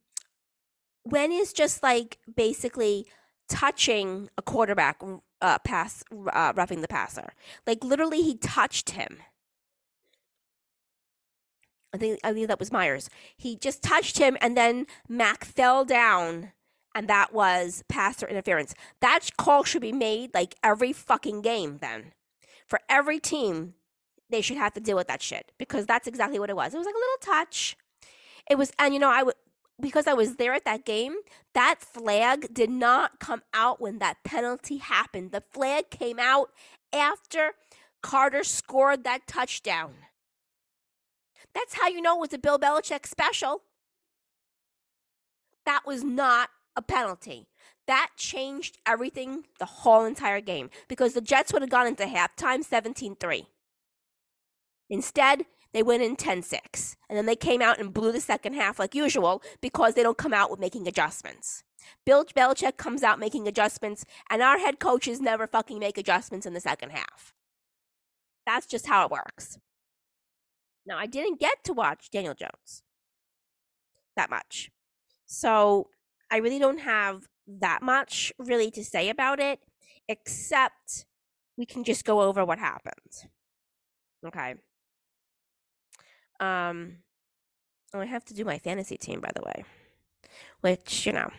when 1.02 1.32
is 1.32 1.52
just 1.52 1.82
like 1.82 2.18
basically 2.34 3.06
touching 3.48 4.28
a 4.36 4.42
quarterback 4.42 5.00
uh, 5.40 5.58
pass 5.60 6.04
uh, 6.32 6.52
roughing 6.54 6.80
the 6.80 6.88
passer? 6.88 7.32
Like 7.66 7.84
literally, 7.84 8.22
he 8.22 8.36
touched 8.36 8.90
him. 8.90 9.18
I 11.92 11.96
think 11.96 12.20
I 12.22 12.32
think 12.32 12.48
that 12.48 12.58
was 12.58 12.72
Myers. 12.72 13.08
He 13.36 13.56
just 13.56 13.82
touched 13.82 14.18
him, 14.18 14.36
and 14.40 14.56
then 14.56 14.86
Mac 15.08 15.44
fell 15.44 15.84
down, 15.84 16.52
and 16.94 17.08
that 17.08 17.32
was 17.32 17.82
passer 17.88 18.26
interference. 18.26 18.74
That 19.00 19.30
call 19.38 19.64
should 19.64 19.82
be 19.82 19.92
made 19.92 20.34
like 20.34 20.54
every 20.62 20.92
fucking 20.92 21.42
game. 21.42 21.78
Then, 21.78 22.12
for 22.66 22.80
every 22.88 23.18
team, 23.18 23.74
they 24.30 24.42
should 24.42 24.58
have 24.58 24.74
to 24.74 24.80
deal 24.80 24.96
with 24.96 25.08
that 25.08 25.22
shit 25.22 25.52
because 25.58 25.86
that's 25.86 26.06
exactly 26.06 26.38
what 26.38 26.50
it 26.50 26.56
was. 26.56 26.74
It 26.74 26.78
was 26.78 26.86
like 26.86 26.94
a 26.94 26.98
little 26.98 27.36
touch. 27.38 27.76
It 28.50 28.58
was, 28.58 28.72
and 28.78 28.92
you 28.92 29.00
know, 29.00 29.10
I 29.10 29.22
would 29.22 29.34
because 29.80 30.06
I 30.06 30.14
was 30.14 30.36
there 30.36 30.52
at 30.54 30.64
that 30.64 30.84
game. 30.84 31.16
That 31.54 31.80
flag 31.80 32.52
did 32.52 32.70
not 32.70 33.20
come 33.20 33.42
out 33.54 33.80
when 33.80 33.98
that 33.98 34.24
penalty 34.24 34.78
happened. 34.78 35.32
The 35.32 35.40
flag 35.40 35.90
came 35.90 36.18
out 36.18 36.50
after 36.92 37.52
Carter 38.02 38.44
scored 38.44 39.04
that 39.04 39.26
touchdown. 39.26 39.94
That's 41.54 41.74
how 41.74 41.88
you 41.88 42.00
know 42.00 42.16
it 42.16 42.20
was 42.20 42.32
a 42.32 42.38
Bill 42.38 42.58
Belichick 42.58 43.06
special. 43.06 43.62
That 45.64 45.82
was 45.86 46.04
not 46.04 46.50
a 46.76 46.82
penalty. 46.82 47.48
That 47.86 48.10
changed 48.16 48.78
everything 48.86 49.44
the 49.58 49.64
whole 49.64 50.04
entire 50.04 50.40
game 50.40 50.70
because 50.88 51.14
the 51.14 51.20
Jets 51.20 51.52
would 51.52 51.62
have 51.62 51.70
gone 51.70 51.86
into 51.86 52.04
halftime 52.04 52.62
17 52.62 53.16
3. 53.16 53.46
Instead, 54.90 55.44
they 55.72 55.82
went 55.82 56.02
in 56.02 56.16
10 56.16 56.42
6. 56.42 56.96
And 57.08 57.18
then 57.18 57.26
they 57.26 57.36
came 57.36 57.62
out 57.62 57.78
and 57.78 57.92
blew 57.92 58.12
the 58.12 58.20
second 58.20 58.54
half 58.54 58.78
like 58.78 58.94
usual 58.94 59.42
because 59.60 59.94
they 59.94 60.02
don't 60.02 60.18
come 60.18 60.34
out 60.34 60.50
with 60.50 60.60
making 60.60 60.86
adjustments. 60.88 61.64
Bill 62.04 62.24
Belichick 62.24 62.76
comes 62.76 63.02
out 63.02 63.18
making 63.18 63.46
adjustments, 63.46 64.04
and 64.30 64.42
our 64.42 64.58
head 64.58 64.78
coaches 64.78 65.20
never 65.20 65.46
fucking 65.46 65.78
make 65.78 65.96
adjustments 65.96 66.46
in 66.46 66.52
the 66.52 66.60
second 66.60 66.90
half. 66.90 67.32
That's 68.46 68.66
just 68.66 68.86
how 68.86 69.04
it 69.04 69.10
works. 69.10 69.58
Now, 70.86 70.98
I 70.98 71.06
didn't 71.06 71.38
get 71.38 71.64
to 71.64 71.72
watch 71.72 72.10
Daniel 72.10 72.34
Jones 72.34 72.82
that 74.16 74.30
much. 74.30 74.70
So 75.26 75.88
I 76.30 76.38
really 76.38 76.58
don't 76.58 76.80
have 76.80 77.28
that 77.46 77.82
much 77.82 78.32
really 78.38 78.70
to 78.72 78.84
say 78.84 79.08
about 79.08 79.40
it, 79.40 79.60
except 80.08 81.06
we 81.56 81.66
can 81.66 81.84
just 81.84 82.04
go 82.04 82.22
over 82.22 82.44
what 82.44 82.58
happened. 82.58 83.28
Okay. 84.26 84.54
Um, 86.40 86.98
oh, 87.92 88.00
I 88.00 88.06
have 88.06 88.24
to 88.26 88.34
do 88.34 88.44
my 88.44 88.58
fantasy 88.58 88.96
team, 88.96 89.20
by 89.20 89.30
the 89.34 89.42
way, 89.42 89.64
which 90.60 91.06
you 91.06 91.12
know. 91.12 91.30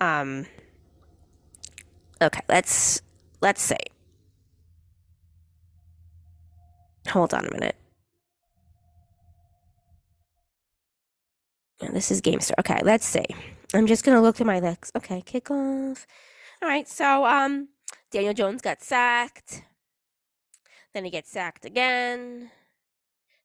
Um. 0.00 0.46
Okay, 2.22 2.40
let's 2.48 3.00
let's 3.40 3.62
see. 3.62 3.76
Hold 7.08 7.34
on 7.34 7.46
a 7.46 7.50
minute. 7.52 7.76
This 11.92 12.10
is 12.10 12.20
Gamester. 12.20 12.54
Okay, 12.60 12.80
let's 12.82 13.06
see. 13.06 13.24
I'm 13.72 13.86
just 13.86 14.04
gonna 14.04 14.20
look 14.20 14.36
through 14.36 14.46
my 14.46 14.60
legs. 14.60 14.92
Okay, 14.94 15.22
kickoff. 15.22 16.04
All 16.62 16.68
right, 16.68 16.86
so 16.86 17.24
um, 17.24 17.68
Daniel 18.10 18.34
Jones 18.34 18.60
got 18.60 18.82
sacked. 18.82 19.62
Then 20.92 21.04
he 21.04 21.10
gets 21.10 21.30
sacked 21.30 21.64
again. 21.64 22.50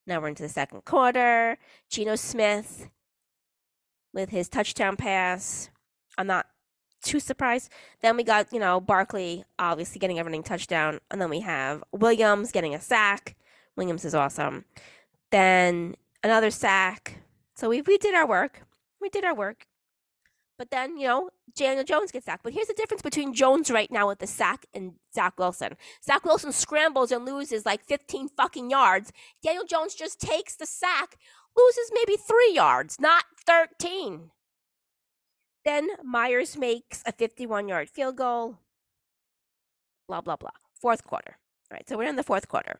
Now 0.07 0.21
we're 0.21 0.29
into 0.29 0.43
the 0.43 0.50
second 0.50 0.85
quarter. 0.85 1.57
Geno 1.89 2.15
Smith 2.15 2.89
with 4.13 4.29
his 4.29 4.47
touchdown 4.47 4.95
pass. 4.95 5.69
I'm 6.17 6.27
not 6.27 6.47
too 7.01 7.19
surprised. 7.19 7.71
Then 8.01 8.17
we 8.17 8.24
got, 8.24 8.51
you 8.51 8.59
know, 8.59 8.79
Barkley 8.79 9.45
obviously 9.59 10.00
getting 10.00 10.19
a 10.19 10.24
running 10.24 10.43
touchdown. 10.43 11.00
And 11.12 11.21
then 11.21 11.29
we 11.29 11.41
have 11.41 11.83
Williams 11.91 12.51
getting 12.51 12.74
a 12.74 12.81
sack. 12.81 13.35
Williams 13.75 14.05
is 14.05 14.15
awesome. 14.15 14.65
Then 15.31 15.95
another 16.24 16.51
sack. 16.51 17.19
So 17.55 17.69
we, 17.69 17.81
we 17.81 17.97
did 17.97 18.15
our 18.15 18.27
work. 18.27 18.63
We 19.01 19.09
did 19.09 19.24
our 19.24 19.35
work. 19.35 19.67
But 20.57 20.71
then, 20.71 20.97
you 20.97 21.07
know, 21.07 21.29
Daniel 21.55 21.83
Jones 21.83 22.12
gets 22.12 22.25
sacked. 22.25 22.43
But 22.43 22.53
here's 22.53 22.67
the 22.67 22.74
difference 22.74 23.01
between 23.01 23.33
Jones 23.33 23.69
right 23.69 23.91
now 23.91 24.07
with 24.07 24.19
the 24.19 24.27
sack 24.27 24.65
and 24.74 24.93
Zach 25.13 25.38
Wilson. 25.38 25.75
Zach 26.03 26.24
Wilson 26.24 26.51
scrambles 26.51 27.12
and 27.12 27.25
loses 27.25 27.65
like 27.65 27.83
15 27.83 28.29
fucking 28.29 28.69
yards. 28.69 29.12
Daniel 29.43 29.65
Jones 29.65 29.95
just 29.95 30.19
takes 30.19 30.55
the 30.55 30.65
sack, 30.65 31.17
loses 31.57 31.91
maybe 31.93 32.15
three 32.15 32.53
yards, 32.53 33.00
not 33.00 33.25
13. 33.45 34.31
Then 35.65 35.89
Myers 36.03 36.57
makes 36.57 37.03
a 37.05 37.12
51 37.12 37.67
yard 37.67 37.89
field 37.89 38.15
goal. 38.15 38.59
Blah, 40.07 40.21
blah, 40.21 40.35
blah. 40.35 40.51
Fourth 40.79 41.03
quarter. 41.03 41.38
All 41.71 41.75
right, 41.75 41.89
so 41.89 41.97
we're 41.97 42.07
in 42.07 42.15
the 42.15 42.24
fourth 42.24 42.47
quarter. 42.47 42.79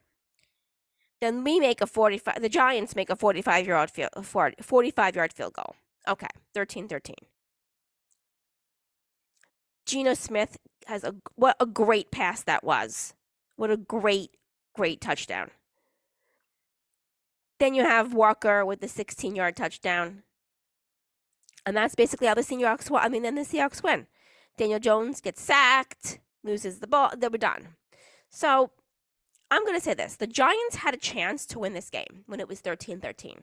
Then 1.20 1.42
we 1.44 1.58
make 1.58 1.80
a 1.80 1.86
45, 1.86 2.40
the 2.40 2.48
Giants 2.48 2.94
make 2.94 3.10
a 3.10 3.16
45 3.16 3.66
yard 3.66 3.90
field, 3.90 4.10
45 4.22 5.16
yard 5.16 5.32
field 5.32 5.54
goal. 5.54 5.74
Okay, 6.08 6.28
13 6.54 6.88
13. 6.88 7.14
Geno 9.86 10.14
Smith 10.14 10.58
has 10.86 11.04
a 11.04 11.14
what 11.36 11.56
a 11.60 11.66
great 11.66 12.10
pass 12.10 12.42
that 12.42 12.64
was. 12.64 13.14
What 13.56 13.70
a 13.70 13.76
great 13.76 14.36
great 14.74 15.00
touchdown. 15.00 15.50
Then 17.58 17.74
you 17.74 17.84
have 17.84 18.12
Walker 18.12 18.66
with 18.66 18.80
the 18.80 18.86
16-yard 18.86 19.56
touchdown. 19.56 20.22
And 21.64 21.74
that's 21.74 21.94
basically 21.94 22.26
how 22.26 22.34
the 22.34 22.42
Seahawks 22.42 22.90
won. 22.90 23.02
I 23.02 23.08
mean, 23.08 23.22
then 23.22 23.34
the 23.34 23.40
Seahawks 23.40 23.82
win. 23.82 24.06
Daniel 24.58 24.78
Jones 24.78 25.22
gets 25.22 25.40
sacked. 25.40 26.20
loses 26.44 26.80
the 26.80 26.86
ball, 26.86 27.12
they 27.16 27.28
were 27.28 27.38
done. 27.38 27.68
So 28.28 28.70
I'm 29.50 29.64
going 29.64 29.76
to 29.76 29.84
say 29.84 29.94
this 29.94 30.16
the 30.16 30.26
Giants 30.26 30.76
had 30.76 30.94
a 30.94 30.98
chance 30.98 31.46
to 31.46 31.58
win 31.58 31.72
this 31.72 31.90
game 31.90 32.24
when 32.26 32.40
it 32.40 32.48
was 32.48 32.60
13 32.60 33.00
13. 33.00 33.42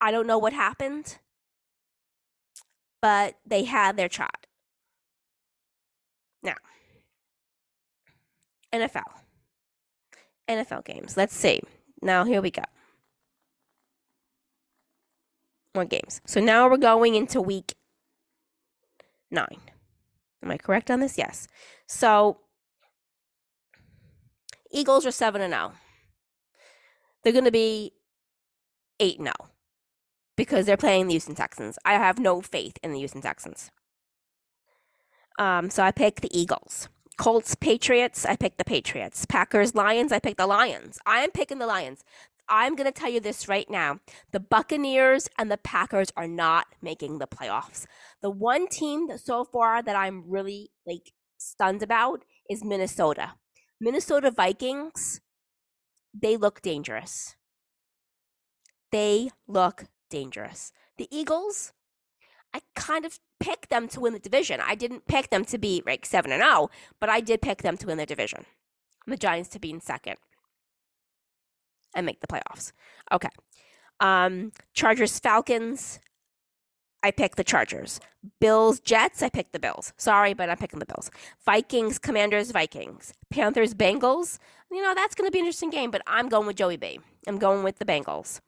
I 0.00 0.10
don't 0.10 0.26
know 0.26 0.38
what 0.38 0.52
happened, 0.52 1.18
but 3.02 3.36
they 3.44 3.64
had 3.64 3.96
their 3.96 4.10
shot. 4.10 4.46
Now, 6.42 6.56
NFL. 8.72 9.02
NFL 10.48 10.84
games. 10.84 11.16
Let's 11.16 11.34
see. 11.34 11.60
Now, 12.02 12.24
here 12.24 12.40
we 12.40 12.50
go. 12.50 12.64
More 15.74 15.84
games. 15.84 16.20
So 16.26 16.40
now 16.40 16.68
we're 16.68 16.76
going 16.76 17.14
into 17.14 17.40
week 17.40 17.74
nine. 19.30 19.60
Am 20.42 20.50
I 20.50 20.56
correct 20.56 20.90
on 20.90 21.00
this? 21.00 21.18
Yes. 21.18 21.46
So 21.86 22.38
Eagles 24.72 25.06
are 25.06 25.10
7 25.10 25.40
and 25.40 25.52
0. 25.52 25.72
They're 27.22 27.32
going 27.32 27.44
to 27.44 27.50
be 27.50 27.92
8 28.98 29.18
0 29.18 29.32
because 30.36 30.66
they're 30.66 30.76
playing 30.76 31.06
the 31.06 31.12
Houston 31.12 31.34
Texans. 31.34 31.78
I 31.84 31.94
have 31.94 32.18
no 32.18 32.40
faith 32.40 32.78
in 32.82 32.92
the 32.92 32.98
Houston 32.98 33.20
Texans. 33.20 33.70
Um, 35.40 35.70
so 35.70 35.82
I 35.82 35.90
pick 35.90 36.20
the 36.20 36.38
Eagles. 36.38 36.90
Colts, 37.16 37.54
Patriots, 37.54 38.26
I 38.26 38.36
pick 38.36 38.58
the 38.58 38.64
Patriots. 38.64 39.24
Packers, 39.24 39.74
Lions, 39.74 40.12
I 40.12 40.18
pick 40.18 40.36
the 40.36 40.46
Lions. 40.46 40.98
I 41.06 41.20
am 41.20 41.30
picking 41.30 41.58
the 41.58 41.66
Lions. 41.66 42.04
I'm 42.46 42.76
going 42.76 42.92
to 42.92 42.98
tell 42.98 43.10
you 43.10 43.20
this 43.20 43.48
right 43.48 43.68
now. 43.70 44.00
The 44.32 44.40
Buccaneers 44.40 45.28
and 45.38 45.50
the 45.50 45.56
Packers 45.56 46.12
are 46.14 46.28
not 46.28 46.66
making 46.82 47.18
the 47.18 47.26
playoffs. 47.26 47.86
The 48.20 48.28
one 48.30 48.68
team 48.68 49.08
that 49.08 49.20
so 49.20 49.44
far 49.44 49.82
that 49.82 49.96
I'm 49.96 50.24
really 50.28 50.70
like 50.86 51.12
stunned 51.38 51.82
about 51.82 52.22
is 52.50 52.62
Minnesota. 52.62 53.32
Minnesota 53.80 54.30
Vikings, 54.30 55.22
they 56.12 56.36
look 56.36 56.60
dangerous. 56.60 57.36
They 58.92 59.30
look 59.48 59.84
dangerous. 60.10 60.72
The 60.98 61.08
Eagles, 61.10 61.72
I 62.52 62.60
kind 62.74 63.06
of 63.06 63.20
picked 63.40 63.70
them 63.70 63.88
to 63.88 64.00
win 64.00 64.12
the 64.12 64.18
division. 64.18 64.60
I 64.64 64.74
didn't 64.74 65.06
pick 65.06 65.30
them 65.30 65.44
to 65.46 65.58
be 65.58 65.82
like 65.84 66.06
7 66.06 66.30
and 66.30 66.42
0, 66.42 66.70
but 67.00 67.08
I 67.08 67.20
did 67.20 67.42
pick 67.42 67.62
them 67.62 67.76
to 67.78 67.86
win 67.86 67.98
the 67.98 68.06
division. 68.06 68.44
The 69.06 69.16
Giants 69.16 69.48
to 69.50 69.58
be 69.58 69.70
in 69.70 69.80
second 69.80 70.16
and 71.94 72.06
make 72.06 72.20
the 72.20 72.26
playoffs. 72.26 72.72
Okay. 73.10 73.30
Um, 73.98 74.52
Chargers 74.72 75.18
Falcons, 75.18 75.98
I 77.02 77.10
picked 77.10 77.36
the 77.36 77.44
Chargers. 77.44 78.00
Bills, 78.40 78.80
Jets, 78.80 79.22
I 79.22 79.30
picked 79.30 79.52
the 79.52 79.58
Bills. 79.58 79.92
Sorry, 79.96 80.34
but 80.34 80.50
I'm 80.50 80.56
picking 80.58 80.78
the 80.78 80.86
Bills. 80.86 81.10
Vikings, 81.44 81.98
Commanders, 81.98 82.50
Vikings. 82.50 83.14
Panthers, 83.30 83.74
Bengals. 83.74 84.38
You 84.70 84.82
know, 84.82 84.94
that's 84.94 85.14
going 85.14 85.26
to 85.26 85.32
be 85.32 85.38
an 85.38 85.46
interesting 85.46 85.70
game, 85.70 85.90
but 85.90 86.02
I'm 86.06 86.28
going 86.28 86.46
with 86.46 86.56
Joey 86.56 86.76
B. 86.76 87.00
I'm 87.26 87.38
going 87.38 87.62
with 87.62 87.78
the 87.78 87.84
Bengals. 87.84 88.40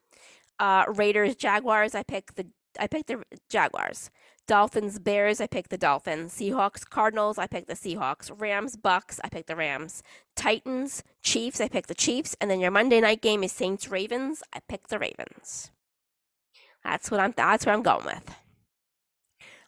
Uh, 0.59 0.85
Raiders, 0.87 1.35
Jaguars, 1.35 1.95
I 1.95 2.03
picked 2.03 2.35
the 2.35 2.47
I 2.79 2.87
picked 2.87 3.07
the 3.07 3.23
Jaguars. 3.49 4.09
Dolphins, 4.47 4.99
Bears, 4.99 5.39
I 5.39 5.47
picked 5.47 5.69
the 5.69 5.77
Dolphins. 5.77 6.33
Seahawks, 6.33 6.87
Cardinals, 6.87 7.37
I 7.37 7.47
picked 7.47 7.67
the 7.67 7.73
Seahawks. 7.73 8.31
Rams, 8.39 8.75
Bucks, 8.75 9.19
I 9.23 9.29
picked 9.29 9.47
the 9.47 9.55
Rams. 9.55 10.03
Titans, 10.35 11.03
Chiefs, 11.21 11.61
I 11.61 11.69
picked 11.69 11.87
the 11.87 11.95
Chiefs. 11.95 12.35
And 12.41 12.51
then 12.51 12.59
your 12.59 12.71
Monday 12.71 12.99
night 12.99 13.21
game 13.21 13.43
is 13.43 13.51
Saints, 13.51 13.89
Ravens, 13.89 14.43
I 14.53 14.59
picked 14.67 14.89
the 14.89 14.99
Ravens. 14.99 15.71
That's 16.83 17.09
what 17.09 17.21
I'm 17.21 17.33
that's 17.35 17.65
what 17.65 17.73
I'm 17.73 17.83
going 17.83 18.05
with. 18.05 18.35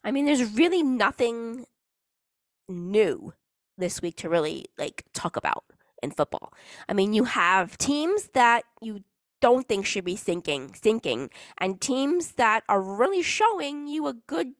I 0.04 0.10
mean, 0.10 0.26
there's 0.26 0.52
really 0.52 0.82
nothing 0.82 1.64
new 2.68 3.32
this 3.78 4.02
week 4.02 4.16
to 4.16 4.28
really 4.28 4.66
like 4.78 5.04
talk 5.14 5.36
about 5.36 5.64
in 6.02 6.10
football. 6.10 6.52
I 6.88 6.92
mean, 6.92 7.12
you 7.12 7.24
have 7.24 7.78
teams 7.78 8.28
that 8.34 8.64
you 8.80 9.00
don't 9.40 9.68
think 9.68 9.86
should 9.86 10.04
be 10.04 10.16
sinking, 10.16 10.74
sinking, 10.74 11.30
and 11.58 11.80
teams 11.80 12.32
that 12.32 12.62
are 12.68 12.80
really 12.80 13.22
showing 13.22 13.86
you 13.86 14.06
a 14.06 14.14
good, 14.14 14.52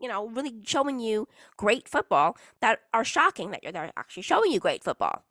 you 0.00 0.08
know, 0.08 0.28
really 0.28 0.54
showing 0.64 1.00
you 1.00 1.28
great 1.56 1.88
football 1.88 2.36
that 2.60 2.80
are 2.94 3.04
shocking 3.04 3.50
that 3.50 3.60
they're 3.72 3.92
actually 3.96 4.22
showing 4.22 4.52
you 4.52 4.60
great 4.60 4.84
football. 4.84 5.24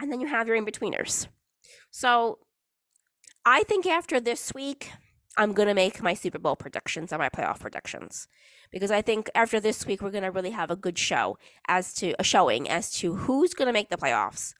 And 0.00 0.10
then 0.10 0.20
you 0.20 0.26
have 0.26 0.48
your 0.48 0.56
in 0.56 0.66
betweeners. 0.66 1.28
So 1.90 2.38
I 3.44 3.62
think 3.62 3.86
after 3.86 4.20
this 4.20 4.52
week, 4.54 4.90
I'm 5.36 5.52
going 5.52 5.68
to 5.68 5.74
make 5.74 6.02
my 6.02 6.14
Super 6.14 6.38
Bowl 6.38 6.56
predictions 6.56 7.12
and 7.12 7.20
my 7.20 7.28
playoff 7.28 7.60
predictions 7.60 8.28
because 8.70 8.90
I 8.90 9.00
think 9.00 9.30
after 9.34 9.60
this 9.60 9.86
week 9.86 10.02
we're 10.02 10.10
going 10.10 10.24
to 10.24 10.30
really 10.30 10.50
have 10.50 10.70
a 10.70 10.76
good 10.76 10.98
show 10.98 11.38
as 11.68 11.94
to 11.94 12.14
a 12.18 12.24
showing 12.24 12.68
as 12.68 12.90
to 12.98 13.14
who's 13.14 13.54
going 13.54 13.66
to 13.66 13.72
make 13.72 13.88
the 13.88 13.96
playoffs, 13.96 14.54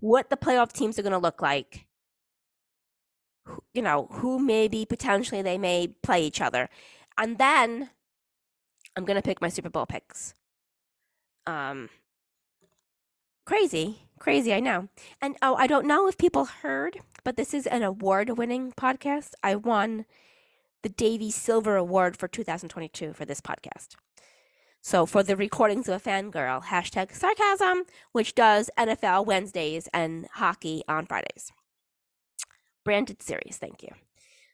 what 0.00 0.28
the 0.28 0.36
playoff 0.36 0.72
teams 0.72 0.98
are 0.98 1.02
going 1.02 1.12
to 1.12 1.18
look 1.18 1.40
like, 1.40 1.86
you 3.72 3.82
know, 3.82 4.08
who 4.10 4.38
maybe 4.38 4.84
potentially 4.84 5.40
they 5.42 5.58
may 5.58 5.88
play 6.02 6.24
each 6.24 6.40
other. 6.40 6.68
And 7.16 7.38
then 7.38 7.90
I'm 8.96 9.04
to 9.04 9.22
pick 9.22 9.40
my 9.40 9.48
Super 9.48 9.70
Bowl 9.70 9.86
picks. 9.86 10.34
Um 11.46 11.88
crazy, 13.44 14.06
crazy, 14.18 14.54
I 14.54 14.60
know. 14.60 14.88
And 15.20 15.36
oh, 15.42 15.56
I 15.56 15.66
don't 15.66 15.86
know 15.86 16.06
if 16.08 16.16
people 16.16 16.44
heard 16.44 17.00
but 17.24 17.36
this 17.36 17.54
is 17.54 17.66
an 17.66 17.82
award 17.82 18.36
winning 18.36 18.72
podcast. 18.72 19.32
I 19.42 19.54
won 19.56 20.06
the 20.82 20.88
Davey 20.88 21.30
Silver 21.30 21.76
Award 21.76 22.16
for 22.16 22.28
2022 22.28 23.12
for 23.12 23.24
this 23.24 23.40
podcast. 23.40 23.94
So 24.80 25.06
for 25.06 25.22
the 25.22 25.36
recordings 25.36 25.88
of 25.88 26.04
a 26.04 26.10
fangirl, 26.10 26.64
hashtag 26.64 27.14
sarcasm, 27.14 27.84
which 28.10 28.34
does 28.34 28.68
NFL 28.76 29.26
Wednesdays 29.26 29.88
and 29.94 30.26
hockey 30.34 30.82
on 30.88 31.06
Fridays. 31.06 31.52
Branded 32.84 33.22
series, 33.22 33.58
thank 33.58 33.82
you. 33.82 33.90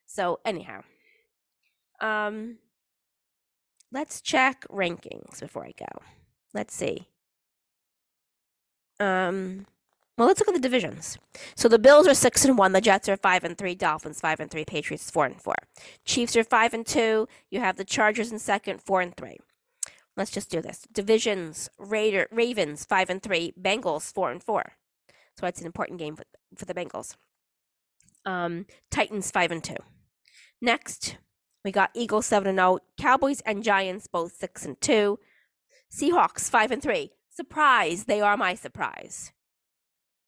So 0.05 0.41
anyhow, 0.45 0.83
um, 2.01 2.59
let's 3.93 4.21
check 4.21 4.65
rankings 4.71 5.41
before 5.41 5.65
I 5.65 5.73
go. 5.79 6.03
Let's 6.55 6.75
see. 6.75 7.09
Um, 9.01 9.67
well, 10.17 10.27
let's 10.27 10.41
look 10.41 10.49
at 10.49 10.55
the 10.55 10.61
divisions. 10.61 11.17
So 11.55 11.69
the 11.69 11.79
Bills 11.79 12.09
are 12.09 12.15
six 12.15 12.45
and 12.45 12.59
one. 12.59 12.73
The 12.73 12.81
Jets 12.81 13.09
are 13.09 13.17
five 13.17 13.45
and 13.45 13.57
three. 13.57 13.77
Dolphins 13.77 14.21
five 14.21 14.41
and 14.41 14.51
three. 14.51 14.65
Patriots 14.65 15.11
four 15.11 15.27
and 15.27 15.41
four. 15.41 15.55
Chiefs 16.05 16.35
are 16.37 16.43
five 16.43 16.75
and 16.75 16.85
two. 16.85 17.29
You 17.51 17.61
have 17.61 17.77
the 17.77 17.85
Chargers 17.85 18.33
in 18.33 18.39
second, 18.41 18.83
four 18.83 19.01
and 19.01 19.17
three. 19.17 19.39
Let's 20.17 20.33
just 20.33 20.51
do 20.51 20.61
this. 20.61 20.87
Divisions: 20.93 21.71
Raider, 21.79 22.27
Ravens 22.33 22.85
five 22.85 23.09
and 23.09 23.23
three. 23.23 23.53
Bengals 23.61 24.13
four 24.13 24.33
and 24.33 24.43
four. 24.43 24.73
So 25.39 25.47
it's 25.47 25.61
an 25.61 25.67
important 25.67 26.01
game 26.01 26.17
for 26.17 26.25
for 26.57 26.65
the 26.65 26.75
Bengals. 26.75 27.15
Um, 28.25 28.67
Titans 28.91 29.31
five 29.31 29.53
and 29.53 29.63
two. 29.63 29.77
Next, 30.61 31.17
we 31.65 31.73
got 31.73 31.91
Eagles 31.95 32.27
seven 32.27 32.49
and 32.49 32.59
zero. 32.59 32.79
Cowboys 32.99 33.41
and 33.43 33.63
Giants 33.63 34.07
both 34.07 34.37
six 34.37 34.65
and 34.65 34.81
two. 34.81 35.19
Seahawks 35.91 36.51
five 36.51 36.71
and 36.71 36.83
three. 36.83 37.13
Surprise! 37.31 38.05
They 38.05 38.21
are 38.21 38.37
my 38.37 38.55
surprise. 38.55 39.33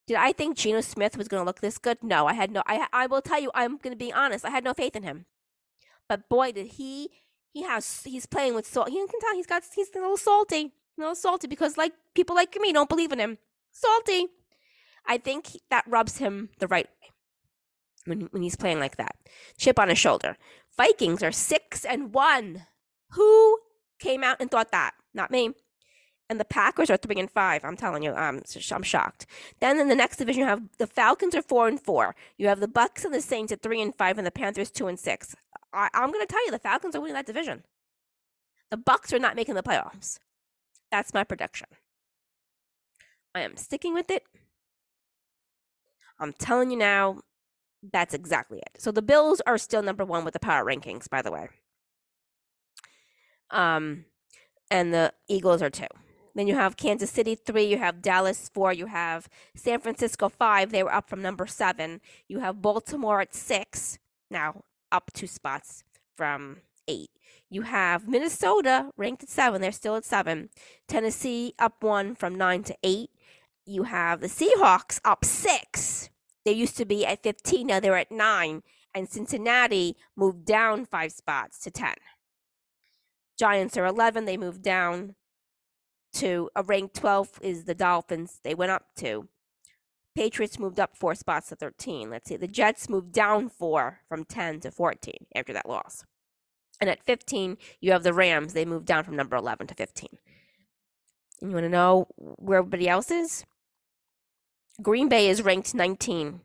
Did 0.06 0.16
I 0.16 0.32
think 0.32 0.56
Geno 0.56 0.80
Smith 0.80 1.16
was 1.16 1.28
going 1.28 1.40
to 1.40 1.44
look 1.44 1.60
this 1.60 1.78
good? 1.78 2.02
No, 2.02 2.26
I 2.26 2.32
had 2.32 2.50
no. 2.50 2.62
I 2.66 2.86
I 2.92 3.06
will 3.06 3.22
tell 3.22 3.40
you, 3.40 3.50
I'm 3.54 3.76
going 3.78 3.92
to 3.92 4.04
be 4.04 4.12
honest. 4.12 4.44
I 4.44 4.50
had 4.50 4.64
no 4.64 4.74
faith 4.74 4.96
in 4.96 5.02
him. 5.02 5.26
But 6.08 6.28
boy, 6.28 6.52
did 6.52 6.72
he 6.72 7.10
he 7.52 7.62
has 7.62 8.02
he's 8.02 8.26
playing 8.26 8.54
with 8.54 8.66
salt. 8.66 8.90
You 8.90 9.06
can 9.08 9.20
tell 9.20 9.34
he's 9.34 9.46
got 9.46 9.62
he's 9.74 9.90
a 9.94 9.98
little 9.98 10.16
salty, 10.16 10.72
a 10.98 11.00
little 11.00 11.14
salty 11.14 11.46
because 11.46 11.76
like 11.76 11.92
people 12.14 12.34
like 12.34 12.56
me 12.60 12.72
don't 12.72 12.88
believe 12.88 13.12
in 13.12 13.20
him. 13.20 13.38
Salty. 13.70 14.26
I 15.06 15.18
think 15.18 15.56
that 15.70 15.84
rubs 15.86 16.18
him 16.18 16.50
the 16.58 16.68
right 16.68 16.86
way 16.86 17.10
when 18.04 18.20
when 18.32 18.42
he's 18.42 18.56
playing 18.56 18.80
like 18.80 18.96
that. 18.96 19.16
Chip 19.58 19.78
on 19.78 19.88
his 19.88 19.98
shoulder. 19.98 20.36
Vikings 20.76 21.22
are 21.22 21.32
six 21.32 21.84
and 21.84 22.14
one. 22.14 22.66
Who 23.12 23.58
came 23.98 24.22
out 24.22 24.36
and 24.40 24.50
thought 24.50 24.70
that? 24.72 24.92
Not 25.12 25.30
me 25.30 25.52
and 26.30 26.38
the 26.38 26.44
Packers 26.44 26.88
are 26.88 26.96
three 26.96 27.18
and 27.18 27.30
five. 27.30 27.64
I'm 27.64 27.76
telling 27.76 28.04
you, 28.04 28.12
I'm 28.14 28.42
I'm 28.70 28.82
shocked. 28.84 29.26
Then 29.60 29.80
in 29.80 29.88
the 29.88 29.96
next 29.96 30.16
division, 30.16 30.42
you 30.42 30.46
have 30.46 30.62
the 30.78 30.86
Falcons 30.86 31.34
are 31.34 31.42
four 31.42 31.66
and 31.66 31.78
four. 31.78 32.14
You 32.38 32.46
have 32.46 32.60
the 32.60 32.68
Bucks 32.68 33.04
and 33.04 33.12
the 33.12 33.20
Saints 33.20 33.52
at 33.52 33.62
three 33.62 33.82
and 33.82 33.94
five, 33.94 34.16
and 34.16 34.26
the 34.26 34.30
Panthers 34.30 34.70
two 34.70 34.86
and 34.86 34.98
six. 34.98 35.34
I, 35.74 35.88
I'm 35.92 36.12
going 36.12 36.24
to 36.24 36.32
tell 36.32 36.44
you, 36.46 36.52
the 36.52 36.60
Falcons 36.60 36.94
are 36.94 37.00
winning 37.00 37.14
that 37.14 37.26
division. 37.26 37.64
The 38.70 38.76
Bucks 38.76 39.12
are 39.12 39.18
not 39.18 39.34
making 39.34 39.56
the 39.56 39.62
playoffs. 39.62 40.20
That's 40.92 41.12
my 41.12 41.24
prediction. 41.24 41.66
I 43.34 43.40
am 43.40 43.56
sticking 43.56 43.92
with 43.92 44.10
it. 44.10 44.22
I'm 46.20 46.32
telling 46.32 46.70
you 46.70 46.76
now, 46.76 47.22
that's 47.92 48.14
exactly 48.14 48.58
it. 48.58 48.80
So 48.80 48.92
the 48.92 49.02
Bills 49.02 49.40
are 49.46 49.58
still 49.58 49.82
number 49.82 50.04
one 50.04 50.24
with 50.24 50.34
the 50.34 50.40
power 50.40 50.64
rankings, 50.64 51.08
by 51.08 51.22
the 51.22 51.32
way. 51.32 51.48
Um, 53.50 54.04
and 54.70 54.92
the 54.94 55.12
Eagles 55.28 55.62
are 55.62 55.70
two. 55.70 55.86
Then 56.34 56.46
you 56.46 56.54
have 56.54 56.76
Kansas 56.76 57.10
City 57.10 57.34
three, 57.34 57.64
you 57.64 57.78
have 57.78 58.02
Dallas 58.02 58.48
four, 58.52 58.72
you 58.72 58.86
have 58.86 59.28
San 59.56 59.80
Francisco 59.80 60.28
five. 60.28 60.70
They 60.70 60.82
were 60.82 60.94
up 60.94 61.08
from 61.10 61.22
number 61.22 61.46
seven. 61.46 62.00
You 62.28 62.38
have 62.38 62.62
Baltimore 62.62 63.20
at 63.20 63.34
six, 63.34 63.98
now 64.30 64.62
up 64.92 65.10
two 65.12 65.26
spots 65.26 65.82
from 66.16 66.58
eight. 66.86 67.10
You 67.48 67.62
have 67.62 68.06
Minnesota 68.06 68.90
ranked 68.96 69.24
at 69.24 69.28
seven. 69.28 69.60
They're 69.60 69.72
still 69.72 69.96
at 69.96 70.04
seven. 70.04 70.50
Tennessee 70.86 71.54
up 71.58 71.82
one 71.82 72.14
from 72.14 72.36
nine 72.36 72.62
to 72.64 72.76
eight. 72.84 73.10
You 73.66 73.84
have 73.84 74.20
the 74.20 74.28
Seahawks 74.28 75.00
up 75.04 75.24
six. 75.24 76.10
They 76.50 76.56
used 76.56 76.76
to 76.78 76.84
be 76.84 77.06
at 77.06 77.22
15. 77.22 77.64
Now 77.64 77.78
they're 77.78 77.96
at 77.96 78.10
nine. 78.10 78.64
And 78.92 79.08
Cincinnati 79.08 79.96
moved 80.16 80.44
down 80.44 80.84
five 80.84 81.12
spots 81.12 81.60
to 81.60 81.70
10. 81.70 81.94
Giants 83.38 83.76
are 83.76 83.86
11. 83.86 84.24
They 84.24 84.36
moved 84.36 84.60
down 84.60 85.14
to 86.14 86.50
a 86.56 86.64
rank 86.64 86.92
12 86.92 87.38
is 87.40 87.64
the 87.66 87.74
Dolphins. 87.76 88.40
They 88.42 88.56
went 88.56 88.72
up 88.72 88.86
to. 88.96 89.28
Patriots 90.16 90.58
moved 90.58 90.80
up 90.80 90.96
four 90.96 91.14
spots 91.14 91.50
to 91.50 91.54
13. 91.54 92.10
Let's 92.10 92.28
see. 92.28 92.36
The 92.36 92.48
Jets 92.48 92.88
moved 92.88 93.12
down 93.12 93.48
four 93.48 94.00
from 94.08 94.24
10 94.24 94.58
to 94.62 94.72
14 94.72 95.26
after 95.36 95.52
that 95.52 95.68
loss. 95.68 96.04
And 96.80 96.90
at 96.90 97.04
15, 97.04 97.58
you 97.80 97.92
have 97.92 98.02
the 98.02 98.12
Rams. 98.12 98.54
They 98.54 98.64
moved 98.64 98.86
down 98.86 99.04
from 99.04 99.14
number 99.14 99.36
11 99.36 99.68
to 99.68 99.74
15. 99.76 100.08
And 101.42 101.50
you 101.52 101.54
want 101.54 101.64
to 101.66 101.70
know 101.70 102.08
where 102.16 102.58
everybody 102.58 102.88
else 102.88 103.12
is? 103.12 103.44
Green 104.82 105.08
Bay 105.08 105.28
is 105.28 105.42
ranked 105.42 105.74
19, 105.74 106.40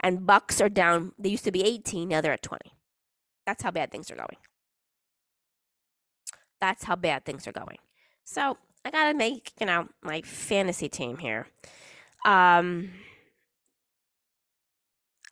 and 0.00 0.26
Bucks 0.26 0.60
are 0.60 0.68
down. 0.68 1.12
They 1.18 1.30
used 1.30 1.44
to 1.44 1.52
be 1.52 1.62
18, 1.62 2.08
now 2.08 2.20
they're 2.20 2.32
at 2.32 2.42
20. 2.42 2.72
That's 3.46 3.62
how 3.62 3.70
bad 3.70 3.90
things 3.90 4.10
are 4.10 4.16
going. 4.16 4.36
That's 6.60 6.84
how 6.84 6.96
bad 6.96 7.24
things 7.24 7.46
are 7.46 7.52
going. 7.52 7.78
So 8.24 8.56
I 8.84 8.90
gotta 8.90 9.16
make, 9.16 9.52
you 9.60 9.66
know, 9.66 9.88
my 10.02 10.22
fantasy 10.22 10.88
team 10.88 11.18
here. 11.18 11.46
Um, 12.24 12.90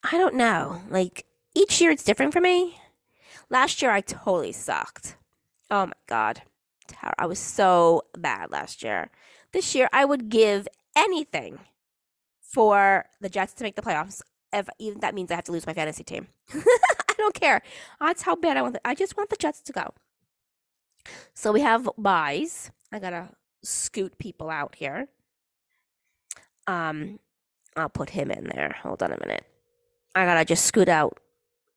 I 0.04 0.18
don't 0.18 0.34
know. 0.34 0.82
Like 0.90 1.24
each 1.54 1.80
year, 1.80 1.90
it's 1.90 2.04
different 2.04 2.32
for 2.32 2.40
me. 2.40 2.78
Last 3.48 3.82
year, 3.82 3.90
I 3.90 4.00
totally 4.00 4.52
sucked. 4.52 5.16
Oh 5.70 5.86
my 5.86 5.92
god, 6.06 6.42
I 7.18 7.26
was 7.26 7.38
so 7.38 8.02
bad 8.16 8.50
last 8.50 8.82
year. 8.82 9.10
This 9.52 9.74
year, 9.74 9.88
I 9.92 10.04
would 10.04 10.28
give 10.28 10.68
anything 10.96 11.60
for 12.52 13.06
the 13.20 13.28
Jets 13.28 13.54
to 13.54 13.64
make 13.64 13.76
the 13.76 13.82
playoffs. 13.82 14.20
If 14.52 14.68
even 14.78 15.00
that 15.00 15.14
means 15.14 15.30
I 15.30 15.36
have 15.36 15.44
to 15.44 15.52
lose 15.52 15.66
my 15.66 15.72
fantasy 15.72 16.04
team, 16.04 16.28
I 16.54 17.14
don't 17.16 17.34
care. 17.34 17.62
That's 18.00 18.22
how 18.22 18.36
bad 18.36 18.56
I 18.56 18.62
want. 18.62 18.74
The, 18.74 18.86
I 18.86 18.94
just 18.94 19.16
want 19.16 19.30
the 19.30 19.36
Jets 19.36 19.62
to 19.62 19.72
go. 19.72 19.94
So 21.34 21.52
we 21.52 21.62
have 21.62 21.88
buys. 21.96 22.70
I 22.92 22.98
gotta 22.98 23.30
scoot 23.64 24.18
people 24.18 24.50
out 24.50 24.74
here. 24.74 25.08
Um, 26.66 27.18
I'll 27.76 27.88
put 27.88 28.10
him 28.10 28.30
in 28.30 28.44
there. 28.54 28.76
Hold 28.82 29.02
on 29.02 29.12
a 29.12 29.18
minute. 29.18 29.44
I 30.14 30.26
gotta 30.26 30.44
just 30.44 30.66
scoot 30.66 30.88
out 30.88 31.18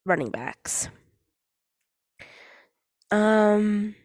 running 0.06 0.30
backs. 0.30 0.90
Um, 3.12 3.96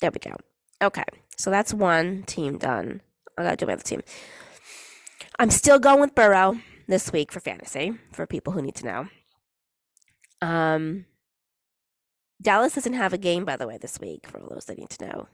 there 0.00 0.10
we 0.10 0.18
go. 0.18 0.36
Okay, 0.82 1.04
so 1.36 1.50
that's 1.50 1.72
one 1.72 2.24
team 2.24 2.58
done. 2.58 3.00
I 3.38 3.44
gotta 3.44 3.56
do 3.56 3.66
my 3.66 3.74
other 3.74 3.82
team. 3.82 4.02
I'm 5.38 5.50
still 5.50 5.78
going 5.78 6.00
with 6.00 6.14
Burrow 6.14 6.58
this 6.86 7.12
week 7.12 7.32
for 7.32 7.40
fantasy 7.40 7.98
for 8.12 8.26
people 8.26 8.52
who 8.52 8.62
need 8.62 8.74
to 8.76 8.86
know. 8.86 9.08
Um, 10.40 11.06
Dallas 12.40 12.74
doesn't 12.74 12.94
have 12.94 13.12
a 13.12 13.18
game, 13.18 13.44
by 13.44 13.56
the 13.56 13.66
way, 13.66 13.78
this 13.78 14.00
week 14.00 14.26
for 14.26 14.40
all 14.40 14.48
those 14.50 14.64
that 14.66 14.78
need 14.78 14.90
to 14.90 15.06
know. 15.06 15.28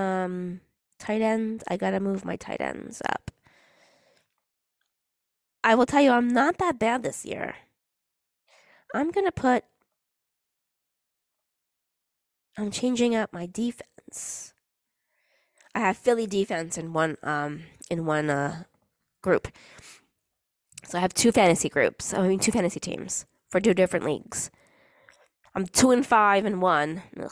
Um, 0.00 0.60
tight 0.98 1.22
ends. 1.22 1.62
I 1.68 1.76
gotta 1.76 2.00
move 2.00 2.24
my 2.24 2.36
tight 2.36 2.60
ends 2.60 3.00
up. 3.08 3.30
I 5.62 5.74
will 5.74 5.86
tell 5.86 6.02
you, 6.02 6.10
I'm 6.10 6.28
not 6.28 6.58
that 6.58 6.78
bad 6.78 7.02
this 7.02 7.24
year. 7.24 7.54
I'm 8.94 9.10
gonna 9.10 9.32
put. 9.32 9.64
I'm 12.58 12.70
changing 12.70 13.14
up 13.14 13.32
my 13.32 13.46
defense. 13.46 14.53
I 15.74 15.80
have 15.80 15.96
Philly 15.96 16.26
defense 16.26 16.78
in 16.78 16.92
one 16.92 17.16
um 17.22 17.62
in 17.90 18.06
one 18.06 18.30
uh 18.30 18.64
group. 19.22 19.48
So 20.84 20.98
I 20.98 21.00
have 21.00 21.14
two 21.14 21.32
fantasy 21.32 21.68
groups. 21.68 22.14
I 22.14 22.26
mean 22.28 22.38
two 22.38 22.52
fantasy 22.52 22.80
teams 22.80 23.26
for 23.50 23.60
two 23.60 23.74
different 23.74 24.04
leagues. 24.04 24.50
I'm 25.54 25.66
two 25.66 25.90
and 25.90 26.06
five 26.06 26.44
and 26.44 26.60
one. 26.62 27.02
Ugh. 27.20 27.30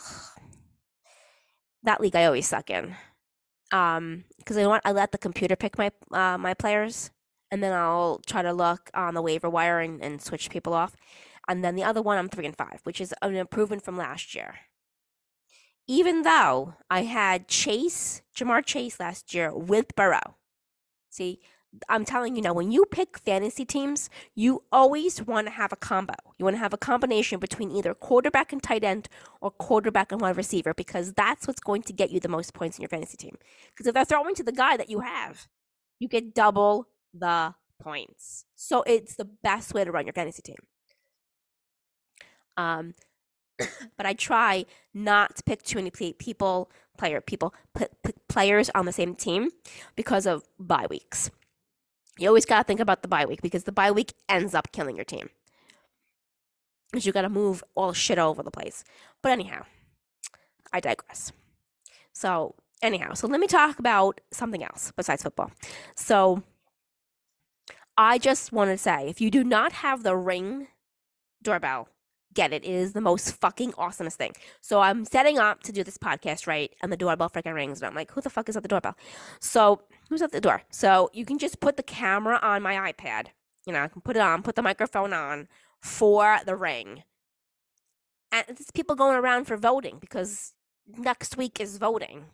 That 1.83 2.01
league 2.01 2.17
I 2.17 2.25
always 2.25 2.47
suck 2.47 2.71
in. 2.71 2.97
Um, 3.73 4.25
because 4.39 4.57
I 4.57 4.67
want 4.67 4.83
I 4.85 4.93
let 4.93 5.13
the 5.13 5.19
computer 5.19 5.57
pick 5.57 5.79
my 5.79 5.91
uh, 6.13 6.37
my 6.39 6.55
players, 6.55 7.11
and 7.51 7.63
then 7.63 7.73
I'll 7.73 8.21
try 8.27 8.43
to 8.43 8.53
look 8.53 8.91
on 8.93 9.15
the 9.15 9.23
waiver 9.23 9.49
wire 9.49 9.81
and, 9.81 10.03
and 10.03 10.21
switch 10.21 10.51
people 10.51 10.75
off. 10.75 10.95
And 11.49 11.65
then 11.65 11.75
the 11.75 11.83
other 11.85 12.03
one 12.03 12.19
I'm 12.19 12.29
three 12.29 12.47
and 12.47 12.57
five, 12.57 12.81
which 12.85 13.01
is 13.01 13.15
an 13.23 13.35
improvement 13.35 13.83
from 13.83 13.97
last 13.97 14.35
year 14.35 14.57
even 15.87 16.23
though 16.23 16.75
I 16.90 17.03
had 17.03 17.49
Chase, 17.49 18.23
Ja'Marr 18.37 18.64
Chase 18.64 19.01
last 19.01 19.35
year 19.35 19.55
with 19.55 19.95
Burrow. 19.97 20.37
See, 21.11 21.40
I'm 21.88 22.05
telling 22.05 22.37
you 22.37 22.42
now, 22.42 22.53
when 22.53 22.71
you 22.71 22.85
pick 22.85 23.18
fantasy 23.18 23.64
teams, 23.64 24.11
you 24.35 24.62
always 24.71 25.23
want 25.23 25.47
to 25.47 25.53
have 25.53 25.73
a 25.73 25.77
combo. 25.77 26.14
You 26.38 26.45
want 26.45 26.57
to 26.57 26.61
have 26.61 26.75
a 26.75 26.79
combination 26.79 27.38
between 27.38 27.71
either 27.71 27.95
quarterback 27.95 28.53
and 28.53 28.62
tight 28.62 28.85
end 28.85 29.09
or 29.40 29.51
quarterback 29.51 30.12
and 30.12 30.21
wide 30.21 30.37
receiver 30.37 30.75
because 30.75 31.14
that's 31.14 31.47
what's 31.47 31.61
going 31.61 31.83
to 31.85 31.92
get 31.92 32.11
you 32.11 32.21
the 32.21 32.29
most 32.29 32.53
points 32.53 32.77
in 32.77 32.83
your 32.83 32.90
fantasy 32.90 33.16
team. 33.16 33.37
Because 33.71 33.87
if 33.87 33.95
they're 33.95 34.05
throwing 34.05 34.35
to 34.35 34.42
the 34.42 34.53
guy 34.53 34.77
that 34.77 34.90
you 34.90 35.01
have, 35.01 35.49
you 35.99 36.09
get 36.09 36.35
double 36.35 36.88
the 37.14 37.55
points. 37.81 38.45
So 38.55 38.83
it's 38.83 39.14
the 39.14 39.25
best 39.25 39.73
way 39.73 39.85
to 39.85 39.90
run 39.90 40.07
your 40.07 40.12
fantasy 40.12 40.42
team. 40.42 40.57
Um, 42.57 42.95
but 43.59 44.07
I 44.07 44.15
try 44.15 44.65
not 44.95 45.37
to 45.37 45.43
pick 45.43 45.62
too 45.62 45.79
many 45.79 45.91
people, 45.91 46.71
player 46.97 47.21
people, 47.21 47.55
players 48.29 48.71
on 48.75 48.87
the 48.87 48.93
same 48.93 49.15
team 49.15 49.51
because 49.97 50.27
of 50.27 50.45
bye 50.59 50.87
weeks. 50.88 51.31
You 52.19 52.29
always 52.29 52.45
got 52.45 52.59
to 52.59 52.65
think 52.65 52.81
about 52.81 53.03
the 53.03 53.09
bye 53.09 53.27
week 53.27 53.43
because 53.43 53.65
the 53.65 53.73
bye 53.73 53.91
week 53.91 54.15
ends 54.29 54.55
up 54.55 54.73
killing 54.73 54.97
your 54.97 55.05
team. 55.05 55.31
Because 56.91 57.07
you 57.07 57.12
got 57.12 57.23
to 57.23 57.31
move 57.31 57.65
all 57.75 57.93
shit 57.93 58.19
over 58.19 58.43
the 58.43 58.51
place. 58.51 58.85
But 59.23 59.33
anyhow, 59.33 59.65
I 60.73 60.81
digress. 60.81 61.33
So, 62.12 62.55
anyhow, 62.83 63.15
so 63.15 63.27
let 63.27 63.41
me 63.41 63.47
talk 63.47 63.79
about 63.79 64.21
something 64.31 64.62
else 64.62 64.93
besides 64.95 65.23
football. 65.23 65.51
So, 65.97 66.43
I 67.97 68.19
just 68.19 68.53
want 68.53 68.71
to 68.71 68.79
say 68.79 69.09
if 69.09 69.21
you 69.21 69.31
do 69.31 69.45
not 69.45 69.73
have 69.73 70.03
the 70.03 70.17
ring 70.17 70.69
doorbell 71.43 71.88
get 72.35 72.53
it. 72.53 72.64
It 72.64 72.71
is 72.71 72.92
the 72.92 73.01
most 73.01 73.35
fucking 73.35 73.73
awesomest 73.73 74.14
thing. 74.14 74.33
So 74.61 74.81
I'm 74.81 75.05
setting 75.05 75.38
up 75.38 75.62
to 75.64 75.73
do 75.73 75.85
this 75.85 75.99
podcast, 75.99 76.47
right? 76.47 76.73
And 76.83 76.92
the 76.92 76.97
doorbell 76.97 77.31
freaking 77.31 77.55
rings. 77.55 77.81
And 77.81 77.88
I'm 77.88 77.95
like, 77.95 78.11
who 78.12 78.21
the 78.21 78.31
fuck 78.31 78.49
is 78.49 78.57
at 78.57 78.62
the 78.62 78.68
doorbell? 78.68 78.97
So 79.40 79.83
who's 80.09 80.23
at 80.23 80.33
the 80.33 80.40
door? 80.40 80.62
So 80.71 81.11
you 81.12 81.25
can 81.25 81.38
just 81.38 81.61
put 81.61 81.77
the 81.77 81.83
camera 81.83 82.38
on 82.42 82.62
my 82.62 82.92
iPad. 82.92 83.29
You 83.66 83.73
know, 83.73 83.83
I 83.83 83.88
can 83.88 84.03
put 84.03 84.16
it 84.16 84.23
on, 84.23 84.42
put 84.42 84.57
the 84.57 84.62
microphone 84.62 85.12
on 85.12 85.49
for 85.81 86.38
the 86.45 86.57
ring. 86.57 87.05
And 88.31 88.45
it's 88.49 88.71
people 88.71 88.97
going 88.97 89.16
around 89.16 89.45
for 89.45 89.57
voting 89.57 89.99
because 90.01 90.55
next 90.87 91.37
week 91.37 91.61
is 91.61 91.79
voting. 91.79 92.27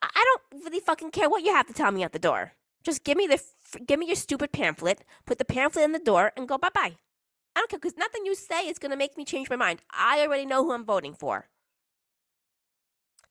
I 0.00 0.38
don't 0.52 0.64
really 0.64 0.80
fucking 0.80 1.10
care 1.10 1.28
what 1.28 1.42
you 1.42 1.52
have 1.52 1.66
to 1.66 1.72
tell 1.72 1.90
me 1.90 2.02
at 2.02 2.12
the 2.12 2.18
door. 2.18 2.52
Just 2.82 3.02
give 3.02 3.16
me 3.16 3.26
the 3.26 3.42
give 3.84 3.98
me 3.98 4.06
your 4.06 4.16
stupid 4.16 4.52
pamphlet, 4.52 5.02
put 5.24 5.38
the 5.38 5.44
pamphlet 5.44 5.84
in 5.84 5.92
the 5.92 5.98
door, 5.98 6.32
and 6.36 6.46
go 6.46 6.58
bye 6.58 6.68
bye. 6.72 6.96
I 7.56 7.60
don't 7.60 7.70
care 7.70 7.78
because 7.78 7.96
nothing 7.96 8.26
you 8.26 8.34
say 8.34 8.68
is 8.68 8.78
going 8.78 8.90
to 8.90 8.98
make 8.98 9.16
me 9.16 9.24
change 9.24 9.48
my 9.48 9.56
mind. 9.56 9.80
I 9.90 10.20
already 10.20 10.44
know 10.44 10.62
who 10.62 10.72
I'm 10.72 10.84
voting 10.84 11.14
for. 11.14 11.48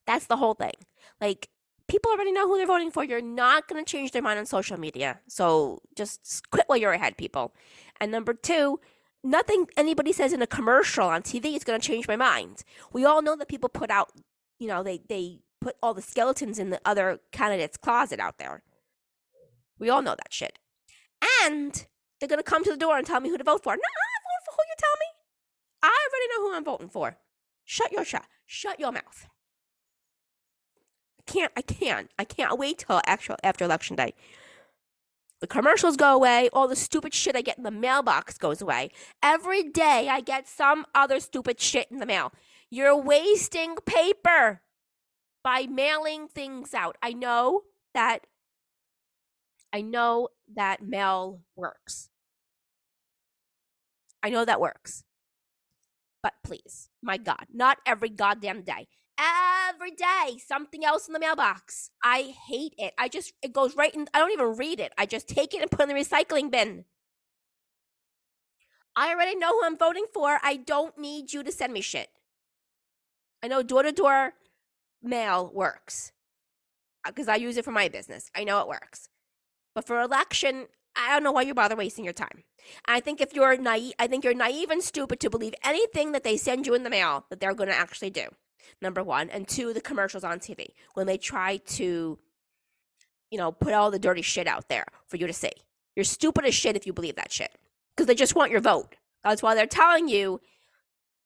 That's 0.08 0.26
the 0.26 0.38
whole 0.38 0.56
thing. 0.56 0.74
Like, 1.22 1.50
people 1.88 2.10
already 2.12 2.32
know 2.32 2.48
who 2.48 2.58
they're 2.58 2.66
voting 2.66 2.90
for. 2.90 3.04
You're 3.04 3.22
not 3.22 3.68
going 3.68 3.86
to 3.86 3.90
change 3.90 4.12
their 4.12 4.24
mind 4.24 4.40
on 4.40 4.48
social 4.48 4.80
media. 4.80 5.20
So 5.28 5.84
just 5.96 6.50
quit 6.50 6.64
while 6.66 6.80
you're 6.80 6.94
ahead, 6.94 7.18
people. 7.18 7.54
And 8.02 8.12
number 8.12 8.34
two, 8.34 8.80
nothing 9.24 9.68
anybody 9.78 10.12
says 10.12 10.34
in 10.34 10.42
a 10.42 10.48
commercial 10.48 11.08
on 11.08 11.22
TV 11.22 11.56
is 11.56 11.64
going 11.64 11.80
to 11.80 11.88
change 11.88 12.08
my 12.08 12.16
mind. 12.16 12.64
We 12.92 13.06
all 13.06 13.22
know 13.22 13.36
that 13.36 13.48
people 13.48 13.70
put 13.70 13.92
out, 13.92 14.12
you 14.58 14.68
know, 14.68 14.82
they, 14.82 15.02
they 15.08 15.42
put 15.62 15.76
all 15.84 15.94
the 15.94 16.02
skeletons 16.02 16.58
in 16.58 16.72
the 16.72 16.82
other 16.84 17.20
candidate's 17.32 17.78
closet 17.78 18.20
out 18.20 18.40
there. 18.40 18.64
We 19.78 19.92
all 19.92 20.02
know 20.02 20.16
that 20.16 20.34
shit. 20.34 20.58
And 21.44 21.86
they're 22.20 22.30
going 22.30 22.40
to 22.40 22.44
come 22.44 22.64
to 22.64 22.72
the 22.72 22.78
door 22.78 22.98
and 22.98 23.06
tell 23.06 23.20
me 23.20 23.30
who 23.30 23.38
to 23.38 23.44
vote 23.44 23.62
for. 23.64 23.76
No, 23.76 23.82
who 24.56 24.64
you 24.68 24.76
tell 24.78 24.96
me? 25.00 25.08
I 25.86 26.08
already 26.10 26.28
know 26.30 26.50
who 26.50 26.56
I'm 26.56 26.64
voting 26.64 26.90
for. 26.90 27.18
Shut 27.64 27.92
your 27.92 28.06
shut. 28.06 28.26
Shut 28.46 28.80
your 28.80 28.92
mouth. 28.92 29.28
I 31.20 31.32
can't. 31.32 31.52
I 31.56 31.62
can't. 31.62 32.10
I 32.18 32.24
can't 32.24 32.58
wait 32.58 32.80
till 32.80 33.02
actual 33.06 33.38
after 33.44 33.66
election 33.66 33.96
day. 33.96 34.14
The 35.42 35.48
commercials 35.48 35.98
go 35.98 36.16
away. 36.16 36.50
All 36.54 36.68
the 36.68 36.76
stupid 36.76 37.14
shit 37.14 37.36
I 37.36 37.42
get 37.42 37.58
in 37.58 37.64
the 37.64 37.72
mailbox 37.72 38.38
goes 38.38 38.62
away. 38.62 38.92
Every 39.22 39.64
day 39.64 40.08
I 40.10 40.22
get 40.22 40.48
some 40.48 40.86
other 40.96 41.20
stupid 41.20 41.60
shit 41.60 41.88
in 41.92 42.00
the 42.00 42.06
mail. 42.06 42.32
You're 42.70 42.98
wasting 42.98 43.76
paper 43.86 44.62
by 45.44 45.68
mailing 45.68 46.28
things 46.28 46.74
out. 46.74 46.98
I 47.02 47.14
know 47.14 47.62
that. 47.94 48.26
I 49.72 49.82
know 49.82 50.30
that 50.56 50.82
mail 50.82 51.42
works. 51.56 52.10
I 54.24 54.30
know 54.30 54.46
that 54.46 54.62
works. 54.62 55.04
But 56.26 56.34
please, 56.42 56.90
my 57.04 57.18
God, 57.18 57.46
not 57.54 57.78
every 57.86 58.10
goddamn 58.10 58.64
day. 58.64 58.88
Every 59.70 59.92
day, 59.92 60.40
something 60.44 60.84
else 60.84 61.06
in 61.06 61.14
the 61.14 61.20
mailbox. 61.20 61.92
I 62.04 62.34
hate 62.48 62.74
it. 62.80 62.96
I 62.98 63.10
just, 63.10 63.34
it 63.44 63.54
goes 63.54 63.76
right 63.76 63.94
in, 63.94 64.08
I 64.12 64.18
don't 64.18 64.32
even 64.32 64.58
read 64.58 64.80
it. 64.80 64.92
I 64.98 65.06
just 65.06 65.28
take 65.28 65.54
it 65.54 65.62
and 65.62 65.70
put 65.70 65.82
it 65.82 65.90
in 65.92 65.96
the 65.96 66.02
recycling 66.02 66.50
bin. 66.50 66.86
I 68.96 69.12
already 69.12 69.36
know 69.36 69.50
who 69.50 69.64
I'm 69.64 69.78
voting 69.78 70.08
for. 70.12 70.40
I 70.42 70.56
don't 70.56 70.98
need 70.98 71.32
you 71.32 71.44
to 71.44 71.52
send 71.52 71.74
me 71.74 71.82
shit. 71.82 72.10
I 73.44 73.48
know 73.48 73.62
door 73.62 73.84
to 73.84 73.92
door 73.92 74.34
mail 75.04 75.52
works 75.54 76.12
because 77.06 77.28
uh, 77.28 77.34
I 77.34 77.36
use 77.36 77.56
it 77.56 77.66
for 77.66 77.72
my 77.72 77.88
business. 77.88 78.32
I 78.36 78.46
know 78.46 78.62
it 78.62 78.68
works. 78.68 79.10
But 79.76 79.86
for 79.86 80.02
election, 80.02 80.70
I 80.96 81.12
don't 81.12 81.24
know 81.24 81.32
why 81.32 81.44
you 81.44 81.54
bother 81.54 81.76
wasting 81.76 82.04
your 82.06 82.14
time. 82.14 82.44
I 82.86 83.00
think 83.00 83.22
if 83.22 83.34
you're 83.34 83.58
naive, 83.58 83.94
I 84.00 84.08
think 84.08 84.24
you're 84.24 84.34
naive 84.34 84.70
and 84.70 84.82
stupid 84.82 85.20
to 85.20 85.30
believe 85.30 85.54
anything 85.64 86.12
that 86.14 86.24
they 86.24 86.38
send 86.38 86.66
you 86.66 86.74
in 86.74 86.84
the 86.84 86.90
mail 86.90 87.26
that 87.30 87.40
they're 87.40 87.54
going 87.54 87.70
to 87.70 87.76
actually 87.76 88.10
do. 88.10 88.28
Number 88.82 89.04
one, 89.04 89.30
and 89.30 89.48
two, 89.48 89.74
the 89.74 89.82
commercials 89.82 90.24
on 90.24 90.40
TV 90.40 90.68
when 90.94 91.06
they 91.08 91.18
try 91.18 91.58
to, 91.58 92.18
you 93.30 93.38
know, 93.38 93.52
put 93.52 93.74
all 93.74 93.92
the 93.92 94.00
dirty 94.00 94.22
shit 94.22 94.48
out 94.48 94.70
there 94.70 94.86
for 95.08 95.18
you 95.18 95.28
to 95.28 95.34
see. 95.34 95.52
You're 95.96 96.04
stupid 96.04 96.46
as 96.46 96.56
shit 96.56 96.76
if 96.76 96.86
you 96.86 96.94
believe 96.94 97.16
that 97.16 97.32
shit 97.32 97.52
because 97.96 98.08
they 98.08 98.16
just 98.16 98.36
want 98.36 98.52
your 98.52 98.62
vote. 98.62 98.96
That's 99.24 99.44
why 99.44 99.56
they're 99.56 99.68
telling 99.68 100.08
you 100.08 100.42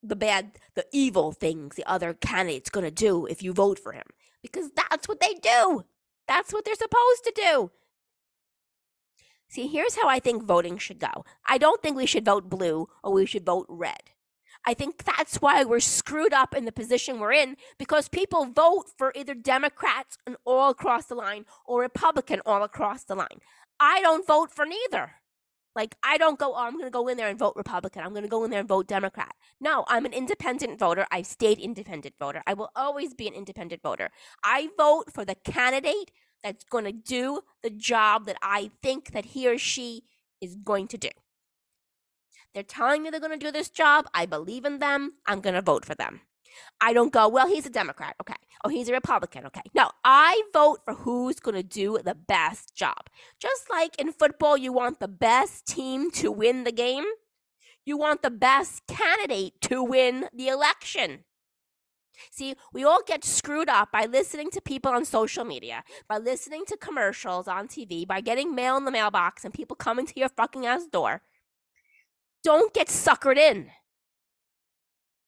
the 0.02 0.16
bad, 0.16 0.52
the 0.74 0.86
evil 0.92 1.32
things 1.32 1.76
the 1.76 1.90
other 1.90 2.14
candidate's 2.14 2.70
going 2.70 2.84
to 2.84 2.90
do 2.90 3.26
if 3.26 3.42
you 3.42 3.52
vote 3.52 3.78
for 3.78 3.92
him 3.92 4.06
because 4.42 4.70
that's 4.74 5.08
what 5.08 5.20
they 5.20 5.34
do. 5.34 5.84
That's 6.28 6.52
what 6.52 6.64
they're 6.64 6.74
supposed 6.74 7.24
to 7.24 7.32
do. 7.34 7.70
See, 9.50 9.66
here's 9.66 9.96
how 9.96 10.08
I 10.08 10.20
think 10.20 10.44
voting 10.44 10.78
should 10.78 11.00
go. 11.00 11.24
I 11.44 11.58
don't 11.58 11.82
think 11.82 11.96
we 11.96 12.06
should 12.06 12.24
vote 12.24 12.48
blue 12.48 12.88
or 13.02 13.12
we 13.12 13.26
should 13.26 13.44
vote 13.44 13.66
red. 13.68 14.12
I 14.64 14.74
think 14.74 15.02
that's 15.02 15.42
why 15.42 15.64
we're 15.64 15.80
screwed 15.80 16.32
up 16.32 16.54
in 16.54 16.66
the 16.66 16.72
position 16.72 17.18
we're 17.18 17.32
in 17.32 17.56
because 17.76 18.08
people 18.08 18.44
vote 18.44 18.84
for 18.96 19.12
either 19.16 19.34
Democrats 19.34 20.18
and 20.24 20.36
all 20.44 20.70
across 20.70 21.06
the 21.06 21.16
line 21.16 21.46
or 21.66 21.80
Republican 21.80 22.40
all 22.46 22.62
across 22.62 23.02
the 23.02 23.16
line. 23.16 23.40
I 23.80 24.00
don't 24.00 24.24
vote 24.24 24.52
for 24.54 24.64
neither. 24.64 25.14
Like, 25.74 25.96
I 26.04 26.16
don't 26.16 26.38
go, 26.38 26.52
oh, 26.54 26.66
I'm 26.66 26.74
going 26.74 26.84
to 26.84 26.90
go 26.90 27.08
in 27.08 27.16
there 27.16 27.28
and 27.28 27.38
vote 27.38 27.54
Republican. 27.56 28.02
I'm 28.02 28.10
going 28.10 28.22
to 28.22 28.28
go 28.28 28.44
in 28.44 28.52
there 28.52 28.60
and 28.60 28.68
vote 28.68 28.86
Democrat. 28.86 29.34
No, 29.60 29.84
I'm 29.88 30.04
an 30.04 30.12
independent 30.12 30.78
voter. 30.78 31.06
I've 31.10 31.26
stayed 31.26 31.58
independent 31.58 32.14
voter. 32.20 32.42
I 32.46 32.54
will 32.54 32.70
always 32.76 33.14
be 33.14 33.26
an 33.26 33.34
independent 33.34 33.82
voter. 33.82 34.10
I 34.44 34.68
vote 34.76 35.12
for 35.12 35.24
the 35.24 35.34
candidate 35.34 36.12
that's 36.42 36.64
going 36.64 36.84
to 36.84 36.92
do 36.92 37.42
the 37.62 37.70
job 37.70 38.26
that 38.26 38.36
I 38.42 38.70
think 38.82 39.12
that 39.12 39.26
he 39.26 39.48
or 39.48 39.58
she 39.58 40.04
is 40.40 40.56
going 40.56 40.88
to 40.88 40.98
do. 40.98 41.10
They're 42.54 42.62
telling 42.62 43.02
me 43.02 43.10
they're 43.10 43.20
going 43.20 43.38
to 43.38 43.46
do 43.46 43.52
this 43.52 43.68
job. 43.68 44.06
I 44.12 44.26
believe 44.26 44.64
in 44.64 44.78
them. 44.78 45.12
I'm 45.26 45.40
going 45.40 45.54
to 45.54 45.62
vote 45.62 45.84
for 45.84 45.94
them. 45.94 46.20
I 46.80 46.92
don't 46.92 47.12
go, 47.12 47.28
well, 47.28 47.46
he's 47.46 47.66
a 47.66 47.70
Democrat. 47.70 48.16
Okay. 48.20 48.34
Oh, 48.64 48.68
he's 48.68 48.88
a 48.88 48.92
Republican. 48.92 49.46
Okay. 49.46 49.62
No, 49.74 49.90
I 50.04 50.42
vote 50.52 50.80
for 50.84 50.94
who's 50.94 51.40
going 51.40 51.54
to 51.54 51.62
do 51.62 51.98
the 52.04 52.14
best 52.14 52.74
job. 52.74 53.08
Just 53.38 53.70
like 53.70 53.98
in 54.00 54.12
football, 54.12 54.56
you 54.56 54.72
want 54.72 55.00
the 55.00 55.08
best 55.08 55.66
team 55.66 56.10
to 56.12 56.32
win 56.32 56.64
the 56.64 56.72
game, 56.72 57.04
you 57.84 57.96
want 57.96 58.22
the 58.22 58.30
best 58.30 58.86
candidate 58.86 59.60
to 59.62 59.82
win 59.82 60.26
the 60.34 60.48
election. 60.48 61.24
See, 62.30 62.54
we 62.72 62.84
all 62.84 63.02
get 63.06 63.24
screwed 63.24 63.68
up 63.68 63.92
by 63.92 64.06
listening 64.06 64.50
to 64.50 64.60
people 64.60 64.92
on 64.92 65.04
social 65.04 65.44
media, 65.44 65.84
by 66.08 66.18
listening 66.18 66.64
to 66.66 66.76
commercials 66.76 67.48
on 67.48 67.68
TV, 67.68 68.06
by 68.06 68.20
getting 68.20 68.54
mail 68.54 68.76
in 68.76 68.84
the 68.84 68.90
mailbox 68.90 69.44
and 69.44 69.54
people 69.54 69.76
coming 69.76 70.06
to 70.06 70.18
your 70.18 70.28
fucking 70.28 70.66
ass 70.66 70.86
door. 70.86 71.22
Don't 72.42 72.72
get 72.72 72.88
suckered 72.88 73.36
in. 73.36 73.70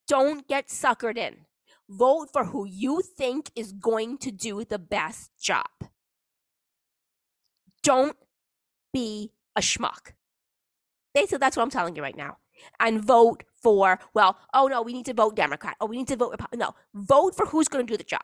Don't 0.07 0.47
get 0.47 0.67
suckered 0.67 1.17
in. 1.17 1.45
Vote 1.89 2.29
for 2.31 2.45
who 2.45 2.65
you 2.65 3.01
think 3.01 3.51
is 3.55 3.71
going 3.71 4.17
to 4.17 4.31
do 4.31 4.63
the 4.63 4.79
best 4.79 5.31
job. 5.39 5.67
Don't 7.83 8.17
be 8.91 9.31
a 9.55 9.61
schmuck. 9.61 10.13
Basically, 11.13 11.37
that's 11.37 11.55
what 11.55 11.63
I'm 11.63 11.69
telling 11.69 11.95
you 11.95 12.01
right 12.01 12.17
now. 12.17 12.37
And 12.79 13.03
vote 13.03 13.43
for, 13.61 13.99
well, 14.13 14.37
oh 14.53 14.67
no, 14.67 14.81
we 14.81 14.93
need 14.93 15.05
to 15.05 15.13
vote 15.13 15.35
Democrat. 15.35 15.75
Oh, 15.79 15.85
we 15.85 15.97
need 15.97 16.07
to 16.07 16.15
vote 16.15 16.31
Republican. 16.31 16.59
No, 16.59 16.75
vote 16.93 17.35
for 17.35 17.45
who's 17.47 17.67
going 17.67 17.85
to 17.85 17.93
do 17.93 17.97
the 17.97 18.03
job. 18.03 18.21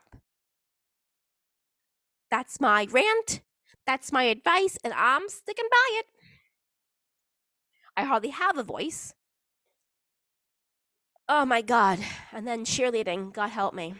That's 2.32 2.60
my 2.60 2.88
rant. 2.92 3.42
That's 3.86 4.12
my 4.12 4.24
advice, 4.24 4.78
and 4.84 4.94
I'm 4.94 5.30
sticking 5.30 5.66
by 5.72 6.00
it. 6.00 6.06
I 7.98 8.04
hardly 8.04 8.30
have 8.30 8.58
a 8.58 8.64
voice. 8.64 9.14
Oh 11.28 11.46
my 11.46 11.62
God. 11.62 12.00
And 12.32 12.48
then 12.48 12.66
cheerleading, 12.66 13.34
God 13.34 13.50
help 13.50 13.74
me. 13.74 13.96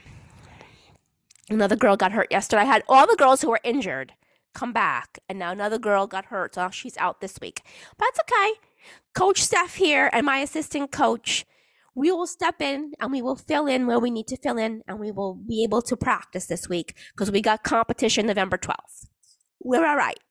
Another 1.50 1.76
girl 1.76 1.98
got 1.98 2.12
hurt 2.12 2.28
yesterday. 2.30 2.62
I 2.62 2.66
had 2.66 2.84
all 2.88 3.08
the 3.08 3.16
girls 3.16 3.42
who 3.42 3.50
were 3.50 3.60
injured 3.64 4.14
come 4.54 4.74
back, 4.74 5.20
and 5.28 5.40
now 5.40 5.52
another 5.52 5.80
girl 5.80 6.06
got 6.06 6.26
hurt. 6.26 6.56
So 6.56 6.70
she's 6.72 6.98
out 6.98 7.22
this 7.22 7.40
week. 7.42 7.62
But 7.98 8.10
it's 8.10 8.20
okay. 8.22 8.69
Coach 9.20 9.42
Steph 9.42 9.76
here 9.76 10.10
and 10.14 10.26
my 10.26 10.38
assistant 10.38 10.94
coach, 10.94 11.46
we 11.94 12.10
will 12.10 12.26
step 12.26 12.62
in 12.62 12.94
and 13.02 13.12
we 13.12 13.22
will 13.22 13.36
fill 13.36 13.68
in 13.68 13.86
where 13.86 14.00
we 14.00 14.10
need 14.10 14.28
to 14.28 14.38
fill 14.38 14.58
in, 14.58 14.82
and 14.88 14.98
we 14.98 15.12
will 15.12 15.34
be 15.34 15.62
able 15.62 15.82
to 15.82 15.98
practice 15.98 16.46
this 16.46 16.70
week 16.70 16.96
because 17.12 17.30
we 17.30 17.42
got 17.42 17.66
competition 17.66 18.28
November 18.28 18.58
12th. 18.58 19.08
We're 19.62 19.86
all 19.86 19.98
right. 19.98 20.22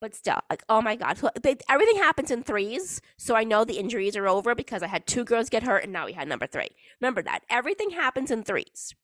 But 0.00 0.14
still, 0.14 0.40
like, 0.48 0.62
oh 0.70 0.80
my 0.80 0.96
God. 0.96 1.20
They, 1.42 1.56
everything 1.68 1.96
happens 1.96 2.30
in 2.30 2.42
threes. 2.42 3.02
So 3.18 3.34
I 3.34 3.44
know 3.44 3.62
the 3.62 3.78
injuries 3.78 4.16
are 4.16 4.26
over 4.26 4.54
because 4.54 4.82
I 4.82 4.86
had 4.86 5.06
two 5.06 5.22
girls 5.22 5.50
get 5.50 5.62
hurt 5.62 5.84
and 5.84 5.92
now 5.92 6.06
we 6.06 6.14
had 6.14 6.28
number 6.28 6.46
three. 6.46 6.70
Remember 6.98 7.20
that. 7.20 7.40
Everything 7.50 7.90
happens 7.90 8.30
in 8.30 8.42
threes. 8.42 8.94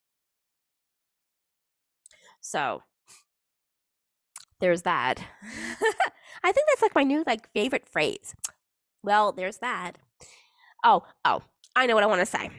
So 2.40 2.84
there's 4.60 4.80
that. 4.82 5.18
I 6.42 6.52
think 6.52 6.66
that's 6.68 6.80
like 6.80 6.94
my 6.94 7.04
new 7.04 7.22
like 7.26 7.52
favorite 7.52 7.86
phrase. 7.86 8.34
Well, 9.02 9.32
there's 9.32 9.58
that. 9.58 9.92
Oh, 10.84 11.04
oh, 11.24 11.42
I 11.74 11.86
know 11.86 11.94
what 11.94 12.04
I 12.04 12.08
want 12.08 12.20
to 12.20 12.26
say. 12.26 12.50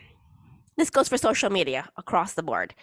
This 0.77 0.89
goes 0.89 1.09
for 1.09 1.17
social 1.17 1.49
media 1.49 1.89
across 1.97 2.33
the 2.33 2.43
board. 2.43 2.73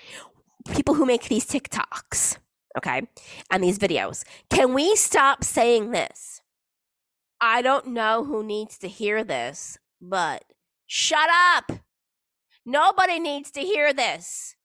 People 0.75 0.95
who 0.95 1.07
make 1.07 1.29
these 1.29 1.47
TikToks, 1.47 2.38
okay, 2.77 3.03
and 3.51 3.62
these 3.62 3.79
videos. 3.79 4.25
Can 4.51 4.75
we 4.75 4.97
stop 4.97 5.45
saying 5.45 5.92
this? 5.92 6.42
I 7.40 7.62
don't 7.62 7.88
know 7.88 8.25
who 8.25 8.42
needs 8.42 8.79
to 8.79 8.88
hear 8.88 9.25
this, 9.25 9.79
but 10.01 10.45
shut 10.87 11.29
up. 11.31 11.73
Nobody 12.64 13.19
needs 13.19 13.51
to 13.53 13.61
hear 13.61 13.92
this. 13.92 14.57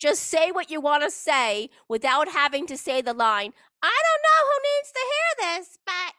Just 0.00 0.22
say 0.22 0.50
what 0.50 0.70
you 0.70 0.80
want 0.80 1.02
to 1.02 1.10
say 1.10 1.70
without 1.88 2.28
having 2.28 2.66
to 2.68 2.76
say 2.76 3.02
the 3.02 3.12
line, 3.12 3.52
I 3.82 4.02
don't 4.06 4.22
know 4.22 4.42
who 4.48 4.58
needs 4.76 4.92
to 4.92 5.00
hear 5.12 5.58
this, 5.58 5.78
but 5.84 6.14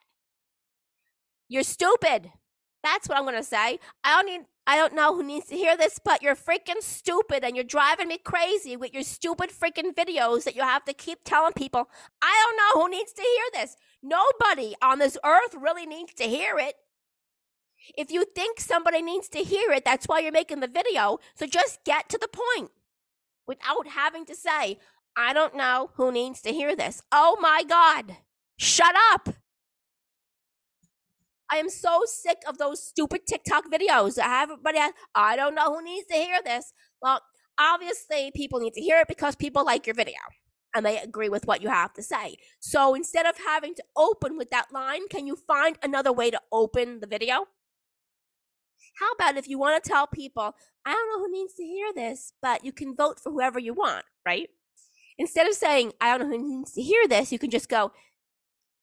you're 1.49 1.63
stupid. 1.63 2.31
That's 2.83 3.09
what 3.09 3.17
I'm 3.17 3.25
gonna 3.25 3.43
say. 3.43 3.79
I 4.03 4.15
don't 4.15 4.25
need 4.25 4.41
I 4.65 4.77
don't 4.77 4.93
know 4.93 5.15
who 5.15 5.23
needs 5.23 5.47
to 5.47 5.55
hear 5.55 5.75
this, 5.75 5.99
but 6.03 6.21
you're 6.21 6.35
freaking 6.35 6.81
stupid 6.81 7.43
and 7.43 7.55
you're 7.55 7.65
driving 7.65 8.07
me 8.07 8.19
crazy 8.19 8.77
with 8.77 8.93
your 8.93 9.01
stupid 9.01 9.49
freaking 9.49 9.95
videos 9.95 10.43
that 10.43 10.55
you 10.55 10.61
have 10.61 10.85
to 10.85 10.93
keep 10.93 11.23
telling 11.25 11.53
people. 11.53 11.89
I 12.21 12.45
don't 12.45 12.55
know 12.55 12.83
who 12.83 12.91
needs 12.91 13.11
to 13.13 13.21
hear 13.23 13.61
this. 13.61 13.75
Nobody 14.03 14.75
on 14.79 14.99
this 14.99 15.17
earth 15.25 15.55
really 15.59 15.87
needs 15.87 16.13
to 16.13 16.25
hear 16.25 16.59
it. 16.59 16.75
If 17.97 18.11
you 18.11 18.25
think 18.25 18.59
somebody 18.59 19.01
needs 19.01 19.27
to 19.29 19.39
hear 19.39 19.71
it, 19.71 19.83
that's 19.83 20.05
why 20.05 20.19
you're 20.19 20.31
making 20.31 20.59
the 20.59 20.67
video. 20.67 21.17
So 21.33 21.47
just 21.47 21.83
get 21.83 22.07
to 22.09 22.19
the 22.19 22.29
point 22.29 22.69
without 23.47 23.87
having 23.87 24.25
to 24.25 24.35
say, 24.35 24.77
I 25.17 25.33
don't 25.33 25.55
know 25.55 25.89
who 25.95 26.11
needs 26.11 26.41
to 26.43 26.51
hear 26.51 26.75
this. 26.75 27.01
Oh 27.11 27.37
my 27.41 27.63
God. 27.67 28.17
Shut 28.57 28.93
up. 29.13 29.29
I 31.51 31.57
am 31.57 31.69
so 31.69 32.03
sick 32.05 32.37
of 32.47 32.57
those 32.57 32.85
stupid 32.85 33.21
TikTok 33.27 33.65
videos. 33.71 34.19
Everybody, 34.21 34.79
I 35.15 35.35
don't 35.35 35.55
know 35.55 35.75
who 35.75 35.83
needs 35.83 36.07
to 36.07 36.15
hear 36.15 36.39
this. 36.43 36.73
Well, 37.01 37.21
obviously, 37.59 38.31
people 38.35 38.59
need 38.59 38.73
to 38.73 38.81
hear 38.81 38.99
it 38.99 39.07
because 39.07 39.35
people 39.35 39.65
like 39.65 39.87
your 39.87 39.95
video 39.95 40.19
and 40.75 40.85
they 40.85 40.99
agree 40.99 41.29
with 41.29 41.47
what 41.47 41.61
you 41.61 41.69
have 41.69 41.93
to 41.93 42.03
say. 42.03 42.37
So 42.59 42.93
instead 42.93 43.25
of 43.25 43.37
having 43.37 43.73
to 43.75 43.83
open 43.97 44.37
with 44.37 44.51
that 44.51 44.67
line, 44.71 45.07
can 45.09 45.25
you 45.25 45.35
find 45.35 45.77
another 45.81 46.13
way 46.13 46.29
to 46.29 46.39
open 46.51 46.99
the 46.99 47.07
video? 47.07 47.45
How 48.99 49.11
about 49.13 49.37
if 49.37 49.47
you 49.47 49.57
want 49.57 49.83
to 49.83 49.89
tell 49.89 50.05
people, 50.05 50.53
I 50.85 50.93
don't 50.93 51.09
know 51.09 51.25
who 51.25 51.31
needs 51.31 51.55
to 51.55 51.63
hear 51.63 51.91
this, 51.93 52.33
but 52.41 52.63
you 52.63 52.71
can 52.71 52.95
vote 52.95 53.19
for 53.19 53.31
whoever 53.31 53.57
you 53.57 53.73
want, 53.73 54.05
right? 54.25 54.49
Instead 55.17 55.47
of 55.47 55.53
saying, 55.53 55.93
I 55.99 56.15
don't 56.15 56.29
know 56.29 56.37
who 56.37 56.57
needs 56.57 56.73
to 56.73 56.81
hear 56.81 57.07
this, 57.07 57.31
you 57.31 57.39
can 57.39 57.49
just 57.49 57.69
go, 57.69 57.91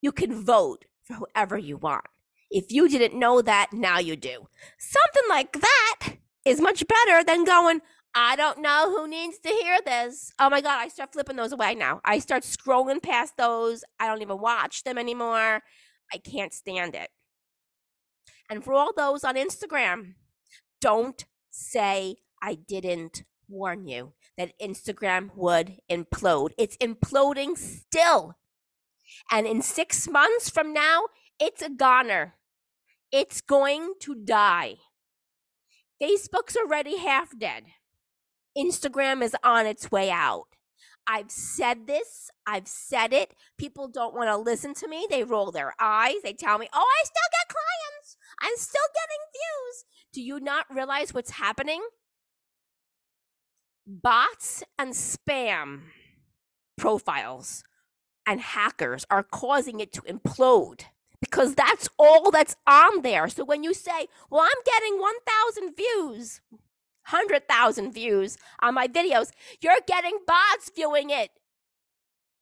you 0.00 0.10
can 0.10 0.44
vote 0.44 0.86
for 1.04 1.14
whoever 1.14 1.56
you 1.56 1.76
want. 1.76 2.04
If 2.50 2.72
you 2.72 2.88
didn't 2.88 3.18
know 3.18 3.42
that, 3.42 3.68
now 3.72 3.98
you 3.98 4.16
do. 4.16 4.48
Something 4.78 5.24
like 5.28 5.52
that 5.60 6.00
is 6.46 6.60
much 6.60 6.84
better 6.88 7.24
than 7.24 7.44
going, 7.44 7.80
I 8.14 8.36
don't 8.36 8.60
know 8.62 8.90
who 8.96 9.08
needs 9.08 9.38
to 9.40 9.48
hear 9.50 9.78
this. 9.84 10.32
Oh 10.38 10.50
my 10.50 10.60
God, 10.62 10.78
I 10.80 10.88
start 10.88 11.12
flipping 11.12 11.36
those 11.36 11.52
away 11.52 11.74
now. 11.74 12.00
I 12.04 12.18
start 12.20 12.44
scrolling 12.44 13.02
past 13.02 13.36
those. 13.38 13.84
I 14.00 14.08
don't 14.08 14.22
even 14.22 14.40
watch 14.40 14.84
them 14.84 14.98
anymore. 14.98 15.62
I 16.12 16.18
can't 16.18 16.54
stand 16.54 16.94
it. 16.94 17.10
And 18.50 18.64
for 18.64 18.74
all 18.74 18.92
those 18.96 19.24
on 19.24 19.36
Instagram, 19.36 20.14
Don't 20.80 21.26
say 21.50 22.16
I 22.42 22.54
didn't 22.56 23.24
warn 23.48 23.88
you 23.88 24.14
that 24.38 24.52
Instagram 24.62 25.30
would 25.36 25.78
implode. 25.90 26.50
It's 26.58 26.78
imploding 26.78 27.58
still. 27.58 28.36
And 29.30 29.46
in 29.46 29.62
six 29.62 30.08
months 30.08 30.50
from 30.50 30.72
now, 30.72 31.04
it's 31.40 31.62
a 31.62 31.70
goner. 31.70 32.34
It's 33.12 33.40
going 33.40 33.94
to 34.00 34.14
die. 34.14 34.76
Facebook's 36.02 36.56
already 36.56 36.98
half 36.98 37.38
dead. 37.38 37.64
Instagram 38.56 39.22
is 39.22 39.36
on 39.42 39.66
its 39.66 39.90
way 39.90 40.10
out. 40.10 40.46
I've 41.06 41.30
said 41.30 41.86
this, 41.86 42.30
I've 42.46 42.66
said 42.66 43.12
it. 43.12 43.32
People 43.58 43.86
don't 43.86 44.14
want 44.14 44.28
to 44.28 44.36
listen 44.36 44.74
to 44.74 44.88
me. 44.88 45.06
They 45.08 45.22
roll 45.22 45.52
their 45.52 45.72
eyes. 45.80 46.16
They 46.24 46.32
tell 46.32 46.58
me, 46.58 46.68
oh, 46.72 46.78
I 46.78 47.04
still 47.04 47.30
get 47.32 47.54
clients. 47.54 48.16
I'm 48.42 48.56
still 48.56 48.80
getting 48.94 49.22
views. 49.32 49.84
Do 50.12 50.22
you 50.22 50.40
not 50.40 50.66
realize 50.74 51.14
what's 51.14 51.32
happening? 51.32 51.82
Bots 53.86 54.64
and 54.78 54.94
spam 54.94 55.82
profiles 56.76 57.62
and 58.26 58.40
hackers 58.40 59.06
are 59.08 59.22
causing 59.22 59.78
it 59.78 59.92
to 59.92 60.02
implode 60.02 60.86
because 61.20 61.54
that's 61.54 61.88
all 61.98 62.30
that's 62.30 62.56
on 62.66 63.02
there. 63.02 63.28
So 63.28 63.44
when 63.44 63.62
you 63.62 63.74
say, 63.74 64.08
well, 64.30 64.42
I'm 64.42 64.62
getting 64.64 65.00
1,000 65.00 65.76
views, 65.76 66.40
100,000 67.10 67.92
views 67.92 68.38
on 68.60 68.74
my 68.74 68.88
videos, 68.88 69.30
you're 69.60 69.74
getting 69.86 70.18
bots 70.26 70.70
viewing 70.74 71.10
it. 71.10 71.30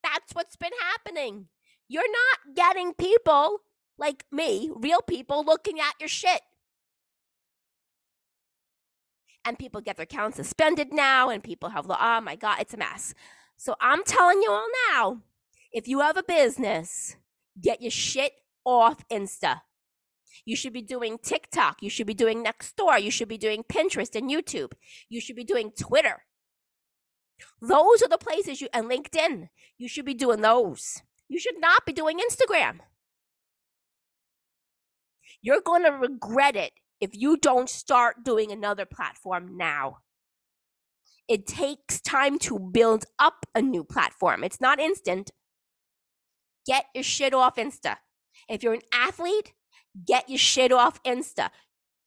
That's 0.03 0.35
what's 0.35 0.57
been 0.57 0.73
happening. 0.81 1.49
You're 1.89 2.03
not 2.03 2.55
getting 2.57 2.95
people 2.95 3.59
like 3.99 4.25
me, 4.31 4.71
real 4.75 5.01
people, 5.03 5.45
looking 5.45 5.81
at 5.81 5.95
your 6.01 6.09
shit. 6.09 6.41
And 9.45 9.59
people 9.59 9.83
get 9.83 9.97
their 9.97 10.05
accounts 10.05 10.37
suspended 10.37 10.93
now, 10.93 11.29
and 11.29 11.43
people 11.43 11.69
have, 11.69 11.87
oh 11.89 12.21
my 12.23 12.35
God, 12.35 12.59
it's 12.61 12.73
a 12.73 12.79
mess. 12.79 13.15
So 13.57 13.77
I'm 13.81 14.03
telling 14.05 14.43
you 14.43 14.51
all 14.51 14.67
now 14.91 15.21
if 15.73 15.89
you 15.89 16.01
have 16.01 16.17
a 16.17 16.23
business, 16.23 17.17
get 17.61 17.83
your 17.83 17.91
shit 17.91 18.33
off 18.64 19.07
Insta. 19.09 19.61
You 20.44 20.57
should 20.57 20.72
be 20.72 20.83
doing 20.83 21.18
TikTok. 21.22 21.83
You 21.83 21.90
should 21.90 22.07
be 22.07 22.14
doing 22.14 22.44
Nextdoor. 22.44 23.00
You 23.00 23.11
should 23.11 23.29
be 23.29 23.38
doing 23.38 23.62
Pinterest 23.62 24.14
and 24.14 24.31
YouTube. 24.31 24.72
You 25.09 25.20
should 25.20 25.37
be 25.37 25.44
doing 25.44 25.70
Twitter. 25.70 26.24
Those 27.61 28.03
are 28.03 28.09
the 28.09 28.18
places 28.18 28.61
you, 28.61 28.68
and 28.72 28.90
LinkedIn. 28.90 29.48
You 29.79 29.88
should 29.88 30.05
be 30.05 30.14
doing 30.14 30.40
those. 30.40 31.03
You 31.29 31.38
should 31.38 31.61
not 31.61 31.87
be 31.87 31.92
doing 31.92 32.18
Instagram. 32.18 32.81
You're 35.40 35.61
going 35.61 35.85
to 35.85 35.90
regret 35.90 36.57
it 36.57 36.72
if 37.00 37.11
you 37.14 37.37
don't 37.37 37.68
start 37.68 38.24
doing 38.24 38.50
another 38.50 38.87
platform 38.87 39.57
now. 39.57 39.98
It 41.29 41.46
takes 41.46 42.00
time 42.00 42.38
to 42.40 42.59
build 42.59 43.07
up 43.18 43.46
a 43.55 43.62
new 43.62 43.85
platform. 43.85 44.44
It's 44.44 44.61
not 44.61 44.79
instant. 44.79 45.31
Get 46.66 46.87
your 46.94 47.05
shit 47.05 47.35
off 47.35 47.57
Insta. 47.57 47.96
If 48.49 48.63
you're 48.63 48.75
an 48.75 48.83
athlete, 48.93 49.53
get 50.07 50.29
your 50.29 50.39
shit 50.39 50.73
off 50.73 51.03
Insta. 51.03 51.51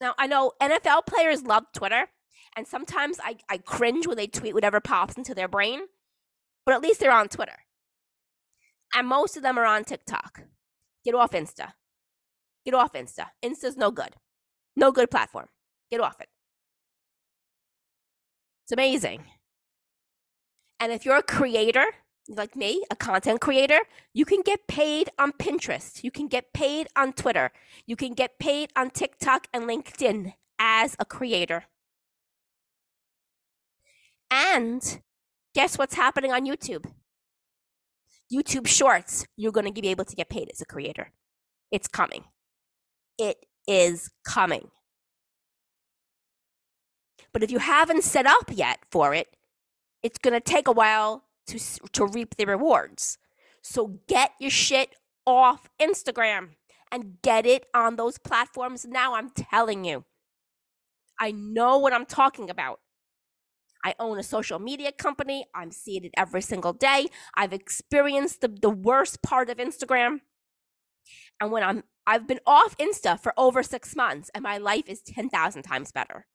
Now, 0.00 0.14
I 0.18 0.26
know 0.26 0.52
NFL 0.62 1.06
players 1.06 1.42
love 1.42 1.64
Twitter, 1.74 2.08
and 2.56 2.66
sometimes 2.66 3.18
I, 3.22 3.36
I 3.48 3.58
cringe 3.58 4.06
when 4.06 4.16
they 4.16 4.26
tweet 4.26 4.54
whatever 4.54 4.80
pops 4.80 5.16
into 5.16 5.34
their 5.34 5.48
brain, 5.48 5.80
but 6.64 6.74
at 6.74 6.82
least 6.82 7.00
they're 7.00 7.12
on 7.12 7.28
Twitter. 7.28 7.64
And 8.94 9.06
most 9.06 9.36
of 9.36 9.42
them 9.42 9.58
are 9.58 9.66
on 9.66 9.84
TikTok. 9.84 10.42
Get 11.04 11.14
off 11.14 11.32
Insta. 11.32 11.72
Get 12.64 12.74
off 12.74 12.92
Insta. 12.92 13.28
Insta's 13.42 13.76
no 13.76 13.90
good. 13.90 14.14
No 14.76 14.92
good 14.92 15.10
platform. 15.10 15.46
Get 15.90 16.00
off 16.00 16.20
it. 16.20 16.28
It's 18.64 18.72
amazing. 18.72 19.24
And 20.80 20.92
if 20.92 21.04
you're 21.04 21.16
a 21.16 21.22
creator, 21.22 21.86
like 22.28 22.54
me, 22.54 22.84
a 22.90 22.96
content 22.96 23.40
creator, 23.40 23.80
you 24.12 24.24
can 24.24 24.42
get 24.42 24.66
paid 24.68 25.08
on 25.18 25.32
Pinterest. 25.32 26.04
You 26.04 26.10
can 26.10 26.28
get 26.28 26.52
paid 26.52 26.86
on 26.94 27.12
Twitter. 27.12 27.50
You 27.86 27.96
can 27.96 28.12
get 28.12 28.38
paid 28.38 28.70
on 28.76 28.90
TikTok 28.90 29.46
and 29.52 29.64
LinkedIn 29.64 30.34
as 30.58 30.94
a 30.98 31.04
creator. 31.04 31.64
And 34.30 35.00
guess 35.54 35.78
what's 35.78 35.94
happening 35.94 36.32
on 36.32 36.46
YouTube? 36.46 36.84
YouTube 38.32 38.66
Shorts, 38.66 39.26
you're 39.36 39.52
going 39.52 39.72
to 39.72 39.80
be 39.80 39.88
able 39.88 40.04
to 40.04 40.14
get 40.14 40.28
paid 40.28 40.50
as 40.52 40.60
a 40.60 40.66
creator. 40.66 41.12
It's 41.72 41.88
coming. 41.88 42.24
It 43.18 43.46
is 43.66 44.10
coming. 44.24 44.70
But 47.32 47.42
if 47.42 47.50
you 47.50 47.58
haven't 47.58 48.04
set 48.04 48.26
up 48.26 48.50
yet 48.50 48.80
for 48.90 49.14
it, 49.14 49.28
it's 50.02 50.18
going 50.18 50.34
to 50.34 50.40
take 50.40 50.68
a 50.68 50.72
while 50.72 51.24
to 51.48 51.58
to 51.92 52.06
reap 52.06 52.36
the 52.36 52.46
rewards. 52.46 53.18
So 53.62 54.00
get 54.06 54.32
your 54.38 54.50
shit 54.50 54.94
off 55.26 55.68
Instagram 55.80 56.50
and 56.90 57.20
get 57.22 57.44
it 57.46 57.66
on 57.74 57.96
those 57.96 58.18
platforms 58.18 58.86
now. 58.86 59.14
I'm 59.14 59.30
telling 59.30 59.84
you. 59.84 60.04
I 61.20 61.32
know 61.32 61.78
what 61.78 61.92
I'm 61.92 62.06
talking 62.06 62.48
about. 62.48 62.80
I 63.84 63.94
own 63.98 64.18
a 64.18 64.22
social 64.22 64.58
media 64.58 64.92
company. 64.92 65.46
I'm 65.54 65.70
seeing 65.70 66.04
it 66.04 66.14
every 66.16 66.42
single 66.42 66.72
day. 66.72 67.06
I've 67.34 67.52
experienced 67.52 68.40
the, 68.40 68.48
the 68.48 68.70
worst 68.70 69.22
part 69.22 69.50
of 69.50 69.58
Instagram. 69.58 70.20
And 71.40 71.50
when 71.50 71.62
I'm 71.62 71.84
I've 72.06 72.26
been 72.26 72.40
off 72.46 72.76
Insta 72.78 73.20
for 73.20 73.34
over 73.36 73.62
six 73.62 73.94
months 73.94 74.30
and 74.34 74.42
my 74.42 74.56
life 74.56 74.88
is 74.88 75.02
10,000 75.02 75.62
times 75.62 75.92
better 75.92 76.26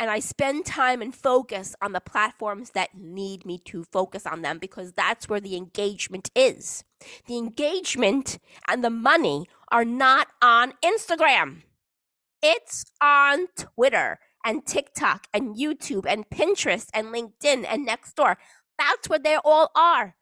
and 0.00 0.10
I 0.10 0.18
spend 0.18 0.64
time 0.64 1.02
and 1.02 1.14
focus 1.14 1.76
on 1.82 1.92
the 1.92 2.00
platforms 2.00 2.70
that 2.70 2.96
need 2.96 3.44
me 3.44 3.58
to 3.66 3.84
focus 3.84 4.26
on 4.26 4.40
them 4.40 4.58
because 4.58 4.92
that's 4.92 5.28
where 5.28 5.40
the 5.40 5.56
engagement 5.56 6.30
is. 6.34 6.84
The 7.26 7.36
engagement 7.36 8.38
and 8.66 8.82
the 8.82 8.88
money 8.88 9.44
are 9.70 9.84
not 9.84 10.28
on 10.40 10.72
Instagram. 10.82 11.64
It's 12.42 12.86
on 13.02 13.48
Twitter 13.58 14.18
and 14.42 14.64
TikTok 14.64 15.26
and 15.34 15.54
YouTube 15.54 16.06
and 16.06 16.30
Pinterest 16.30 16.88
and 16.94 17.08
LinkedIn 17.08 17.66
and 17.68 17.86
Nextdoor. 17.86 18.36
That's 18.78 19.06
where 19.06 19.18
they 19.18 19.36
all 19.44 19.70
are 19.76 20.16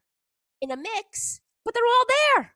in 0.60 0.72
a 0.72 0.76
mix, 0.76 1.40
but 1.64 1.72
they're 1.72 1.84
all 1.84 2.04
there. 2.36 2.54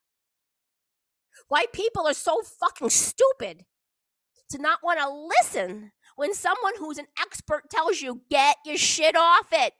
Why 1.46 1.66
people 1.72 2.08
are 2.08 2.14
so 2.14 2.42
fucking 2.42 2.90
stupid 2.90 3.64
to 4.50 4.58
not 4.58 4.80
want 4.82 4.98
to 4.98 5.08
listen 5.08 5.92
when 6.16 6.34
someone 6.34 6.74
who's 6.78 6.98
an 6.98 7.06
expert 7.20 7.70
tells 7.70 8.00
you, 8.00 8.22
get 8.30 8.56
your 8.64 8.76
shit 8.76 9.16
off 9.16 9.48
it. 9.52 9.74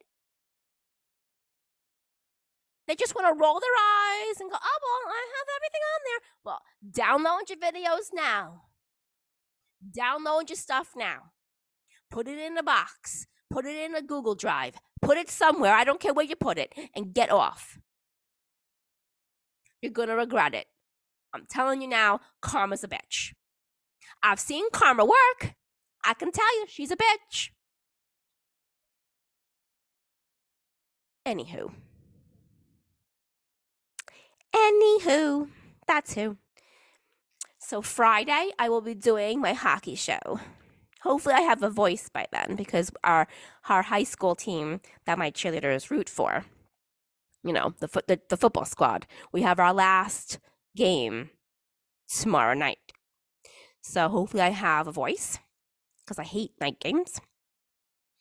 They 2.88 2.94
just 2.96 3.14
want 3.14 3.26
to 3.26 3.40
roll 3.40 3.60
their 3.60 3.70
eyes 3.70 4.40
and 4.40 4.50
go, 4.50 4.56
oh, 4.56 4.78
well, 4.82 5.14
I 5.14 5.22
have 5.36 5.46
everything 5.56 5.80
on 5.94 6.00
there. 6.06 6.20
Well, 6.44 6.62
download 6.90 7.48
your 7.48 7.58
videos 7.58 8.10
now. 8.12 8.62
Download 9.96 10.48
your 10.48 10.56
stuff 10.56 10.90
now. 10.96 11.32
Put 12.10 12.28
it 12.28 12.38
in 12.38 12.58
a 12.58 12.62
box. 12.62 13.26
Put 13.50 13.66
it 13.66 13.76
in 13.76 13.94
a 13.94 14.02
Google 14.02 14.34
Drive. 14.34 14.74
Put 15.00 15.16
it 15.16 15.30
somewhere. 15.30 15.74
I 15.74 15.84
don't 15.84 16.00
care 16.00 16.12
where 16.12 16.24
you 16.24 16.36
put 16.36 16.58
it. 16.58 16.72
And 16.94 17.14
get 17.14 17.30
off. 17.30 17.78
You're 19.80 19.92
going 19.92 20.08
to 20.08 20.14
regret 20.14 20.54
it. 20.54 20.66
I'm 21.34 21.46
telling 21.48 21.82
you 21.82 21.88
now, 21.88 22.20
karma's 22.40 22.84
a 22.84 22.88
bitch. 22.88 23.32
I've 24.22 24.40
seen 24.40 24.70
karma 24.70 25.04
work. 25.04 25.54
I 26.04 26.14
can 26.14 26.32
tell 26.32 26.58
you, 26.58 26.66
she's 26.68 26.90
a 26.90 26.96
bitch. 26.96 27.50
Anywho. 31.26 31.72
Anywho, 34.54 35.48
that's 35.86 36.14
who. 36.14 36.36
So 37.58 37.80
Friday, 37.80 38.50
I 38.58 38.68
will 38.68 38.80
be 38.80 38.94
doing 38.94 39.40
my 39.40 39.52
hockey 39.52 39.94
show. 39.94 40.40
Hopefully, 41.02 41.34
I 41.34 41.40
have 41.40 41.62
a 41.62 41.70
voice 41.70 42.08
by 42.08 42.26
then 42.32 42.54
because 42.56 42.90
our 43.02 43.26
our 43.68 43.82
high 43.82 44.04
school 44.04 44.34
team 44.34 44.80
that 45.06 45.18
my 45.18 45.30
cheerleaders 45.30 45.90
root 45.90 46.08
for, 46.08 46.44
you 47.42 47.52
know, 47.52 47.74
the 47.80 47.88
the, 48.06 48.20
the 48.28 48.36
football 48.36 48.64
squad. 48.64 49.06
We 49.32 49.42
have 49.42 49.58
our 49.58 49.72
last 49.72 50.38
game 50.76 51.30
tomorrow 52.08 52.54
night. 52.54 52.92
So 53.80 54.08
hopefully, 54.08 54.42
I 54.42 54.50
have 54.50 54.86
a 54.86 54.92
voice 54.92 55.38
because 56.12 56.26
I 56.26 56.30
hate 56.30 56.52
night 56.60 56.78
games. 56.80 57.20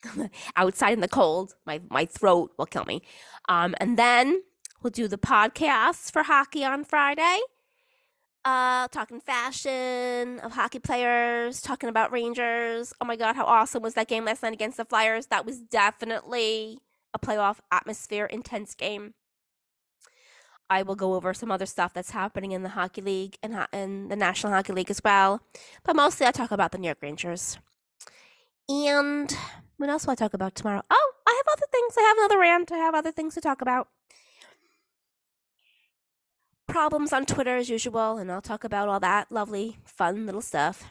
Outside 0.56 0.94
in 0.94 1.02
the 1.02 1.08
cold, 1.08 1.56
my, 1.66 1.82
my 1.90 2.06
throat 2.06 2.52
will 2.58 2.66
kill 2.66 2.86
me. 2.86 3.02
Um, 3.50 3.76
and 3.80 3.98
then 3.98 4.42
we'll 4.82 4.92
do 4.92 5.08
the 5.08 5.18
podcast 5.18 6.12
for 6.12 6.24
hockey 6.24 6.64
on 6.64 6.84
Friday. 6.86 7.40
Uh, 8.44 8.88
talking 8.88 9.20
fashion 9.20 10.40
of 10.40 10.54
hockey 10.54 10.80
players, 10.80 11.62
talking 11.62 11.90
about 11.90 12.12
Rangers. 12.12 12.92
Oh 13.00 13.06
my 13.06 13.16
God, 13.16 13.36
how 13.36 13.46
awesome 13.46 13.84
was 13.84 13.94
that 13.94 14.08
game 14.08 14.26
last 14.26 14.42
night 14.42 14.54
against 14.54 14.78
the 14.78 14.86
Flyers? 14.86 15.28
That 15.28 15.46
was 15.46 15.60
definitely 15.60 16.80
a 17.14 17.20
playoff 17.20 17.58
atmosphere, 17.72 18.26
intense 18.26 18.74
game. 18.74 19.14
I 20.72 20.84
will 20.84 20.96
go 20.96 21.16
over 21.16 21.34
some 21.34 21.52
other 21.52 21.66
stuff 21.66 21.94
that's 21.94 22.12
happening 22.12 22.54
in 22.54 22.64
the 22.64 22.70
hockey 22.70 23.02
league 23.02 23.38
and 23.44 23.68
and 23.74 24.10
the 24.10 24.16
National 24.16 24.54
Hockey 24.54 24.72
League 24.72 24.90
as 24.90 25.02
well. 25.04 25.42
But 25.84 25.98
mostly, 25.98 26.26
I 26.26 26.32
talk 26.32 26.50
about 26.50 26.72
the 26.72 26.78
New 26.78 26.88
York 26.88 27.00
Rangers. 27.02 27.60
And 28.70 29.36
what 29.78 29.90
else 29.90 30.06
will 30.06 30.12
I 30.12 30.16
talk 30.16 30.34
about 30.34 30.56
tomorrow? 30.56 30.82
Oh, 30.90 31.12
I 31.28 31.42
have 31.44 31.54
other 31.58 31.68
things. 31.72 31.96
I 31.98 32.02
have 32.02 32.18
another 32.18 32.40
rant. 32.40 32.72
I 32.72 32.78
have 32.78 32.96
other 32.96 33.12
things 33.12 33.34
to 33.36 33.42
talk 33.42 33.62
about. 33.62 33.88
Problems 36.68 37.12
on 37.12 37.26
Twitter 37.26 37.58
as 37.58 37.70
usual, 37.70 38.18
and 38.18 38.32
I'll 38.32 38.42
talk 38.42 38.64
about 38.64 38.88
all 38.88 39.00
that 39.02 39.32
lovely, 39.32 39.78
fun 39.84 40.26
little 40.26 40.42
stuff. 40.42 40.86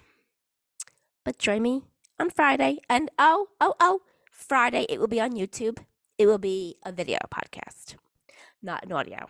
But 1.24 1.38
join 1.38 1.62
me 1.62 1.82
on 2.18 2.30
Friday, 2.30 2.78
and 2.88 3.10
oh, 3.18 3.48
oh, 3.60 3.74
oh, 3.80 4.00
Friday 4.30 4.84
it 4.88 5.00
will 5.00 5.08
be 5.08 5.20
on 5.20 5.32
YouTube. 5.32 5.78
It 6.18 6.26
will 6.26 6.38
be 6.38 6.76
a 6.84 6.92
video 6.92 7.18
podcast, 7.32 7.94
not 8.62 8.84
an 8.84 8.92
audio. 8.92 9.26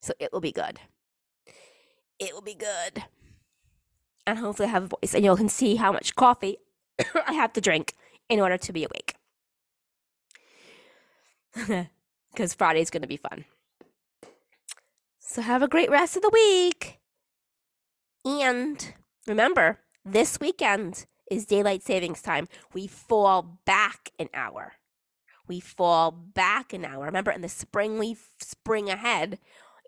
So 0.00 0.14
it 0.18 0.32
will 0.32 0.40
be 0.40 0.52
good. 0.52 0.80
It 2.18 2.32
will 2.32 2.42
be 2.42 2.54
good. 2.54 3.04
And 4.26 4.38
hopefully 4.38 4.68
I 4.68 4.72
have 4.72 4.84
a 4.84 4.88
voice 4.88 5.14
and 5.14 5.24
you 5.24 5.30
all 5.30 5.36
can 5.36 5.48
see 5.48 5.76
how 5.76 5.92
much 5.92 6.14
coffee 6.14 6.58
I 7.26 7.32
have 7.32 7.52
to 7.54 7.60
drink 7.60 7.94
in 8.28 8.40
order 8.40 8.56
to 8.58 8.72
be 8.72 8.84
awake. 8.84 9.14
Because 12.32 12.54
Friday's 12.54 12.90
going 12.90 13.02
to 13.02 13.08
be 13.08 13.16
fun. 13.16 13.44
So 15.18 15.42
have 15.42 15.62
a 15.62 15.68
great 15.68 15.90
rest 15.90 16.14
of 16.14 16.22
the 16.22 16.30
week. 16.32 17.00
And 18.24 18.94
remember, 19.26 19.80
this 20.04 20.38
weekend 20.40 21.06
is 21.30 21.44
daylight 21.44 21.82
savings 21.82 22.22
time. 22.22 22.48
We 22.72 22.86
fall 22.86 23.58
back 23.64 24.10
an 24.18 24.28
hour. 24.32 24.74
We 25.48 25.58
fall 25.60 26.12
back 26.12 26.72
an 26.72 26.84
hour. 26.84 27.04
Remember, 27.04 27.32
in 27.32 27.40
the 27.40 27.48
spring, 27.48 27.98
we 27.98 28.16
spring 28.38 28.88
ahead. 28.88 29.40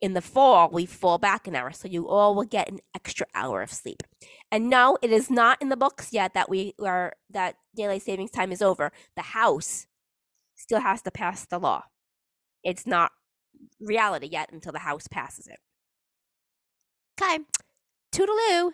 In 0.02 0.14
the 0.14 0.20
fall, 0.20 0.68
we 0.70 0.84
fall 0.84 1.16
back 1.16 1.46
an 1.46 1.54
hour. 1.54 1.70
So 1.70 1.88
you 1.88 2.08
all 2.08 2.34
will 2.34 2.44
get 2.44 2.68
an 2.68 2.80
extra 2.94 3.26
hour 3.34 3.62
of 3.62 3.72
sleep. 3.72 4.02
And 4.50 4.68
no, 4.68 4.98
it 5.00 5.12
is 5.12 5.30
not 5.30 5.62
in 5.62 5.70
the 5.70 5.76
books 5.76 6.12
yet 6.12 6.34
that 6.34 6.50
we 6.50 6.74
are 6.82 7.14
that 7.30 7.54
daylight 7.74 8.02
savings 8.02 8.32
time 8.32 8.52
is 8.52 8.60
over. 8.60 8.92
The 9.16 9.22
House 9.22 9.86
still 10.56 10.80
has 10.80 11.02
to 11.02 11.10
pass 11.12 11.46
the 11.46 11.58
law. 11.58 11.84
It's 12.64 12.86
not 12.86 13.12
reality 13.80 14.26
yet 14.26 14.50
until 14.52 14.72
the 14.72 14.80
House 14.80 15.06
passes 15.08 15.46
it. 15.46 15.60
Okay. 17.20 17.38
Toodaloo. 18.12 18.72